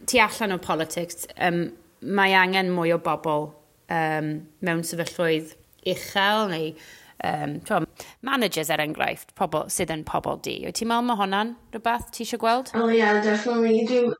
ti 0.09 0.21
allan 0.23 0.55
o 0.55 0.59
politics, 0.63 1.27
um, 1.37 1.65
mae 2.01 2.35
angen 2.37 2.71
mwy 2.75 2.93
o 2.95 2.99
bobl 3.03 3.49
um, 3.91 4.33
mewn 4.65 4.85
sefyllwydd 4.87 5.55
uchel 5.89 6.49
neu 6.51 6.71
um, 7.23 7.57
twa, 7.67 7.81
managers 8.25 8.71
er 8.73 8.83
enghraifft, 8.83 9.33
pobl, 9.39 9.67
sydd 9.73 9.93
yn 9.95 10.05
pobl 10.07 10.39
di. 10.45 10.59
Wyt 10.67 10.79
ti'n 10.79 10.91
meddwl 10.91 11.09
mae 11.09 11.21
hwnna'n 11.23 11.55
rhywbeth 11.73 12.11
ti 12.15 12.25
eisiau 12.25 12.41
gweld? 12.41 12.73
Oh 12.77 12.89
yeah, 12.93 13.21
definitely. 13.23 13.85
Dwi'n 13.89 14.13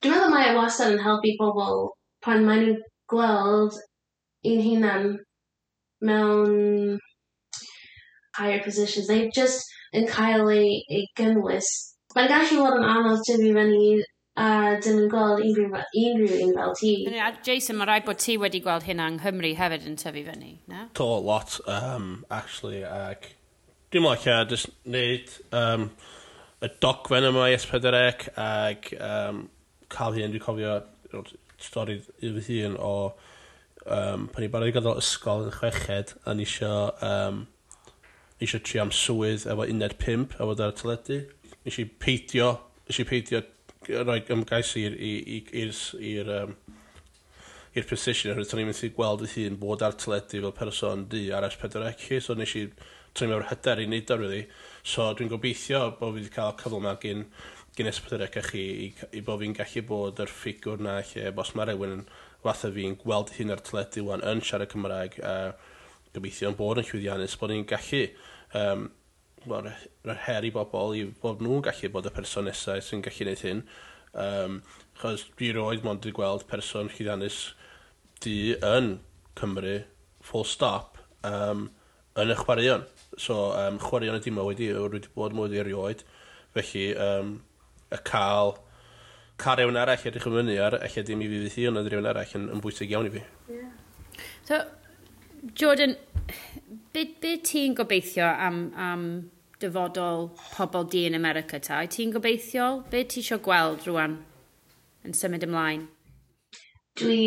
dwi 0.00 0.14
meddwl 0.14 0.34
mae 0.34 0.50
e 0.52 0.56
wastad 0.58 0.94
yn 0.94 1.04
helpu 1.04 1.36
pobl 1.40 1.88
pan 2.24 2.44
maen 2.46 2.66
nhw'n 2.66 2.82
gweld 3.10 3.78
i'n 4.46 4.62
hunan 4.64 5.10
mewn 6.00 6.98
higher 8.36 8.62
positions. 8.62 9.08
They 9.08 9.30
just 9.34 9.66
yn 9.96 10.06
cael 10.10 10.48
ei, 10.52 10.80
ei 10.90 11.06
gynnwys. 11.18 11.68
Mae'n 12.14 12.30
gallu 12.30 12.62
bod 12.64 12.78
yn 12.78 12.88
anodd 12.88 13.22
dyfu 13.26 13.52
fyny 13.56 14.02
a 14.40 14.46
dim 14.82 15.02
yn 15.02 15.10
gweld 15.10 15.42
unrhyw, 15.44 15.82
unrhyw 16.02 16.44
un 16.46 16.54
fel 16.56 16.74
ti. 16.78 16.92
A 17.18 17.32
Jason, 17.46 17.78
mae 17.78 17.90
rhaid 17.90 18.06
bod 18.06 18.22
ti 18.22 18.36
wedi 18.40 18.62
gweld 18.64 18.86
hynna 18.86 19.08
yng 19.10 19.20
Nghymru 19.20 19.52
hefyd 19.58 19.86
yn 19.90 19.98
tyfu 20.00 20.24
fyny, 20.26 20.54
na? 20.70 20.86
To, 20.98 21.08
lot, 21.26 21.58
um, 21.70 22.24
actually, 22.30 22.82
ac 22.86 23.32
dwi'n 23.90 24.06
mwyn 24.06 24.22
lle, 24.24 24.38
just 24.50 24.70
wneud 24.86 25.34
um, 25.56 25.90
y 26.62 26.70
dogfen 26.82 27.26
yma 27.26 27.48
i 27.50 27.58
S4C 27.58 28.30
ac 28.38 28.92
um, 28.96 29.44
cael 29.90 30.16
hyn, 30.18 30.34
dwi'n 30.34 30.46
cofio 30.46 30.78
stori 31.60 31.98
i 32.22 32.32
fy 32.38 32.62
hun 32.62 32.78
o 32.78 32.94
um, 33.86 34.26
pan 34.32 34.44
i 34.44 34.48
barod 34.52 34.68
i 34.70 34.74
gadael 34.76 35.00
ysgol 35.02 35.46
yn 35.46 35.54
chweched 35.56 36.14
a 36.28 36.34
ni 36.34 36.44
isio 36.48 36.72
um, 37.06 37.44
isio 38.40 38.60
tri 38.64 38.80
am 38.82 38.90
swydd 38.94 39.46
efo 39.52 39.66
uned 39.68 39.96
pump 40.02 40.36
efo 40.38 40.54
dar 40.58 40.74
y 40.74 40.76
teledu. 40.80 41.20
nes 41.64 41.78
i 41.78 41.84
peidio 42.04 42.50
nes 42.88 42.98
i 43.02 43.04
peidio 43.08 43.42
gy- 43.86 44.04
roi 44.08 44.20
ymgais 44.36 44.74
i'r 44.80 44.94
i'r 45.00 45.72
s- 45.74 45.94
i'r 45.98 46.30
yym 46.36 46.54
i'r 47.78 47.86
position 47.86 48.32
oherwydd 48.32 48.54
o'n 48.56 48.62
i'n 48.64 48.70
mynd 48.70 48.80
i 48.86 48.92
gweld 48.96 49.20
y 49.26 49.28
hun 49.34 49.58
bod 49.60 49.82
ar 49.86 49.92
teledu 50.00 50.40
fel 50.42 50.56
person 50.56 51.04
di 51.12 51.26
ar 51.36 51.46
S4 51.50 51.84
ecu 51.92 52.18
so 52.24 52.34
nes 52.34 52.54
i 52.58 52.64
o'n 52.66 53.26
i'n 53.26 53.30
mewn 53.34 53.44
hyder 53.50 53.82
i 53.82 53.86
wneud 53.86 54.10
o 54.14 54.16
rili. 54.18 54.40
So 54.86 55.06
dwi'n 55.14 55.30
gobeithio 55.30 55.82
bod 56.00 56.14
fi 56.16 56.20
wedi 56.22 56.32
cael 56.34 56.56
cyfle 56.58 56.80
yma 56.80 56.96
gyn 57.02 57.22
gin 57.76 57.86
es 57.90 58.00
pedwar 58.02 58.24
ec 58.26 58.40
chi 58.48 58.62
i 58.86 58.88
i 59.18 59.22
bod 59.26 59.40
fi'n 59.44 59.54
gallu 59.60 59.82
bod 59.86 60.18
yr 60.24 60.32
ffigwr 60.32 60.80
'na 60.82 60.96
lle 61.12 61.30
os 61.44 61.52
mae 61.54 61.68
rhywun 61.70 61.94
yn 62.00 62.02
fatha 62.44 62.70
fi'n 62.74 62.96
gweld 63.02 63.34
hyn 63.36 63.52
ar 63.54 63.62
teledu 63.64 64.06
wan 64.08 64.24
yn 64.26 64.40
siarad 64.44 64.72
Cymraeg 64.72 65.18
a 65.24 65.34
gobeithio 66.14 66.50
yn 66.50 66.58
bod 66.58 66.80
yn 66.80 66.88
llwyddiannus 66.88 67.36
bod 67.40 67.52
ni'n 67.52 67.66
gallu 67.68 68.02
um, 68.58 68.88
well, 69.46 69.68
rhaid 70.04 70.22
her 70.26 70.46
i 70.48 70.52
bobl 70.54 70.96
i 70.96 71.04
bod 71.22 71.42
nhw'n 71.44 71.64
gallu 71.64 71.90
bod 71.92 72.08
y 72.08 72.14
person 72.14 72.48
nesau 72.48 72.82
sy'n 72.84 73.04
gallu 73.04 73.24
gwneud 73.24 73.44
hyn. 73.46 73.62
Um, 74.20 74.62
chos 75.00 75.26
dwi 75.38 75.52
roed 75.56 75.84
mond 75.86 76.04
wedi 76.04 76.16
gweld 76.16 76.46
person 76.50 76.90
llwyddiannus 76.90 77.40
di 78.24 78.54
yn 78.56 78.96
Cymru 79.38 79.76
full 80.26 80.44
stop 80.44 80.98
um, 81.24 81.68
yn 82.20 82.32
y 82.34 82.38
chwaraeon. 82.40 82.88
So 83.16 83.52
um, 83.56 83.78
chwaraeon 83.82 84.18
y 84.18 84.24
dim 84.24 84.40
wedi 84.42 84.72
wedi 84.74 85.12
bod 85.14 85.36
mwy 85.36 85.62
erioed. 85.62 86.04
Felly 86.56 86.90
um, 86.98 87.38
y 87.94 88.00
cael 88.08 88.56
cael 89.40 89.58
rhywun 89.58 89.80
arall 89.80 90.06
edrych 90.10 90.28
yn 90.28 90.36
fyny 90.36 90.58
ar, 90.66 90.76
eich 90.84 90.98
dim 91.08 91.24
i 91.24 91.28
fi 91.30 91.40
fydd 91.44 91.56
hi, 91.56 91.66
ond 91.70 91.80
oedd 91.80 91.90
rhywun 91.92 92.08
arall 92.10 92.36
yn, 92.38 92.48
yn 92.54 92.62
bwysig 92.64 92.92
iawn 92.92 93.08
i 93.08 93.12
fi. 93.14 93.22
Yeah. 93.52 93.70
So, 94.48 94.60
Jordan, 95.54 95.96
beth 96.94 97.14
be 97.22 97.36
ti'n 97.50 97.76
gobeithio 97.78 98.26
am, 98.48 98.60
am 98.76 99.04
dyfodol 99.62 100.28
pobl 100.56 100.86
di 100.92 101.06
yn 101.08 101.16
America 101.18 101.60
ta? 101.60 101.80
Ti'n 101.86 102.12
gobeithio? 102.16 102.68
Be 102.92 103.04
ti 103.04 103.22
eisiau 103.24 103.40
gweld 103.44 103.86
rwan 103.88 104.18
yn 105.06 105.16
symud 105.16 105.46
ymlaen? 105.46 105.86
Dwi 107.00 107.20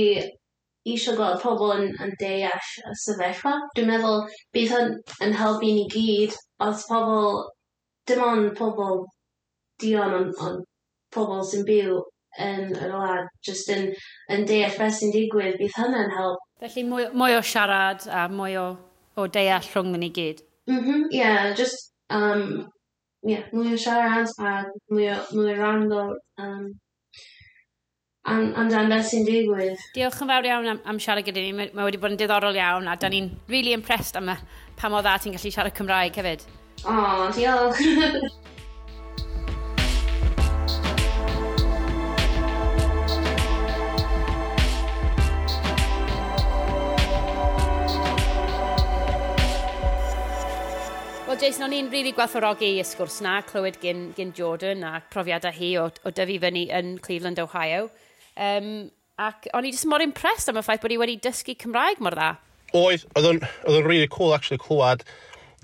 eisiau 0.86 1.18
gweld 1.18 1.42
pobl 1.42 1.74
yn, 1.78 1.88
yn 2.04 2.14
deall 2.22 2.70
y 2.92 2.98
sefyllfa. 3.06 3.56
Dwi'n 3.78 3.90
meddwl 3.90 4.28
bydd 4.56 4.76
hyn 4.76 4.94
yn 5.26 5.38
helpu 5.40 5.72
ni 5.72 5.88
gyd 5.94 6.38
os 6.68 6.86
pobl, 6.90 7.42
dim 8.10 8.24
ond 8.28 8.54
pobl 8.60 9.06
dion 9.82 10.18
ond, 10.20 10.38
ond 10.44 10.70
pobl 11.14 11.44
sy'n 11.48 11.66
byw 11.68 12.02
yn 12.42 12.74
yr 12.74 12.94
wlad 12.98 13.30
jyst 13.46 13.70
yn, 13.74 13.90
yn 14.34 14.46
deall 14.50 14.78
beth 14.80 14.98
sy'n 15.00 15.14
digwydd, 15.14 15.60
bydd 15.60 15.78
hynny'n 15.78 16.14
help. 16.18 16.42
Felly 16.64 16.86
mwy, 16.90 17.08
mwy 17.14 17.38
o 17.38 17.42
siarad 17.46 18.08
a 18.10 18.26
mwy 18.32 18.58
o, 18.60 18.68
o 19.20 19.28
deall 19.28 19.68
rhwng 19.70 19.98
ni 20.00 20.10
gyd? 20.16 20.42
Mhm, 20.70 20.86
mm 20.88 21.12
ie, 21.12 21.20
yeah, 21.20 21.52
just, 21.58 21.92
um, 22.10 22.64
yeah, 23.28 23.46
mwy 23.54 23.76
o 23.76 23.82
siarad 23.82 24.32
a 24.40 24.56
mwy 24.94 25.12
o, 25.14 25.20
mwy 25.36 25.54
o 25.54 25.60
rando 25.60 26.06
um, 26.42 26.72
am, 28.26 28.50
amdan 28.64 28.90
beth 28.94 29.12
sy'n 29.12 29.28
digwydd. 29.28 29.86
Diolch 29.98 30.22
yn 30.24 30.34
fawr 30.34 30.50
iawn 30.50 30.72
am, 30.74 30.82
am 30.90 31.02
siarad 31.04 31.28
gyda 31.28 31.44
ni. 31.44 31.54
Mae, 31.58 31.70
mae 31.76 31.90
wedi 31.90 32.02
bod 32.02 32.16
yn 32.16 32.20
diddorol 32.24 32.58
iawn 32.58 32.90
a 32.90 32.98
da 32.98 33.12
ni'n 33.14 33.30
really 33.52 33.76
impressed 33.78 34.18
am 34.20 34.34
y, 34.34 34.40
pa 34.80 34.90
mor 34.90 35.06
dda 35.06 35.20
ti'n 35.20 35.38
gallu 35.38 35.54
siarad 35.54 35.78
Cymraeg 35.78 36.18
hefyd. 36.24 36.48
O, 36.84 36.98
oh, 36.98 37.30
diolch. 37.38 37.84
Jason, 51.44 51.66
o'n 51.66 51.74
i'n 51.76 51.88
rili 51.90 51.92
really 51.92 52.12
gwerthorogi 52.16 52.68
y 52.80 52.84
sgwrs 52.88 53.18
na, 53.20 53.34
clywed 53.44 53.76
gyn, 53.82 54.04
gyn 54.16 54.30
Jordan 54.32 54.86
a 54.88 55.02
profiadau 55.12 55.52
hi 55.52 55.74
o, 55.76 55.90
o 55.92 56.12
dyfu 56.16 56.38
fyny 56.40 56.62
yn 56.72 56.94
Cleveland, 57.04 57.42
Ohio. 57.44 57.90
Um, 58.40 58.70
ac 59.20 59.50
o'n 59.52 59.68
i 59.68 59.74
jyst 59.74 59.90
mor 59.92 60.00
impressed 60.00 60.48
am 60.48 60.62
y 60.62 60.64
ffaith 60.64 60.80
bod 60.86 60.94
i 60.96 61.00
wedi 61.02 61.18
dysgu 61.26 61.58
Cymraeg 61.60 62.00
mor 62.00 62.16
dda. 62.16 62.30
Oedd, 62.80 63.04
oedd 63.20 63.28
o'n 63.28 63.42
rili 63.68 63.82
really 63.90 64.12
cool 64.14 64.32
actually 64.32 64.62
clywed 64.62 65.04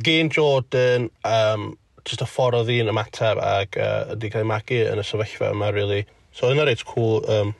gen 0.03 0.27
Jordan 0.35 1.07
um, 1.23 1.69
just 2.03 2.25
y 2.25 2.27
ffordd 2.27 2.59
oedd 2.59 2.73
hi'n 2.73 2.91
ymateb 2.91 3.39
ac 3.39 3.79
uh, 3.79 4.09
wedi 4.09 4.33
cael 4.33 4.43
ei 4.43 4.49
magu 4.51 4.81
yn 4.89 4.99
y 4.99 5.05
sefyllfa 5.07 5.53
yma, 5.53 5.71
really. 5.77 6.01
So, 6.35 6.51
yna 6.51 6.67
reit 6.67 6.83
cool, 6.91 7.23
um, 7.31 7.53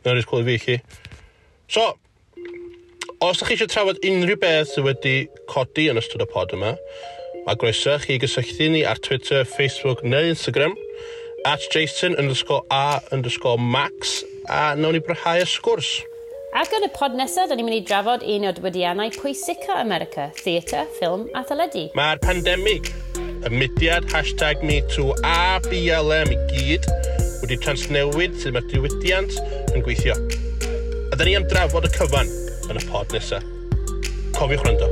yna 0.00 0.16
reit 0.16 0.30
cool 0.32 0.46
i 0.46 0.48
fi 0.48 0.56
chi. 0.64 0.78
So, 1.68 1.90
os 3.20 3.36
ydych 3.36 3.52
chi 3.52 3.58
eisiau 3.58 3.74
trafod 3.76 4.00
unrhyw 4.00 4.40
beth 4.40 4.72
sydd 4.72 4.88
wedi 4.88 5.14
codi 5.52 5.90
yn 5.92 6.00
ystod 6.00 6.24
y 6.24 6.30
pod 6.32 6.56
yma, 6.56 6.72
A 7.46 7.54
groeso 7.54 7.92
chi 8.02 8.16
gysylltu 8.18 8.66
ni 8.70 8.80
ar 8.82 8.98
Twitter, 8.98 9.44
Facebook 9.44 10.00
neu 10.02 10.32
Instagram 10.32 10.72
at 11.46 11.60
Jason 11.70 12.16
underscore 12.18 12.64
a 12.72 13.00
underscore 13.12 13.56
Max 13.56 14.24
a 14.48 14.74
nawn 14.74 14.96
ni 14.96 15.00
brhau 15.00 15.38
y 15.38 15.44
sgwrs. 15.46 15.90
Ac 16.58 16.74
yn 16.74 16.88
y 16.88 16.90
pod 16.96 17.14
nesaf, 17.14 17.46
da 17.46 17.54
ni'n 17.54 17.68
mynd 17.68 17.76
i 17.76 17.84
drafod 17.86 18.24
un 18.26 18.48
o 18.48 18.52
dywediannau 18.56 19.14
pwysica 19.14 19.78
America, 19.78 20.26
theatr, 20.40 20.90
ffilm 20.96 21.28
a 21.38 21.44
thyledu. 21.46 21.84
Mae'r 21.94 22.18
pandemig, 22.24 22.90
y 23.14 23.54
mudiad 23.54 24.10
hashtag 24.10 24.66
MeToo 24.66 25.14
a 25.22 25.62
BLM 25.68 26.34
i 26.34 26.40
gyd 26.50 26.90
wedi 27.44 27.60
transnewid 27.62 28.34
sydd 28.42 28.58
mae'r 28.58 28.66
diwydiant 28.74 29.38
yn 29.70 29.86
gweithio. 29.86 30.18
A 31.12 31.14
da 31.14 31.22
ni 31.22 31.38
am 31.38 31.46
drafod 31.46 31.86
y 31.86 31.94
cyfan 31.94 32.34
yn 32.66 32.82
y 32.82 32.86
pod 32.90 33.14
nesaf. 33.14 33.46
Cofiwch 34.34 34.66
rando. 34.66 34.90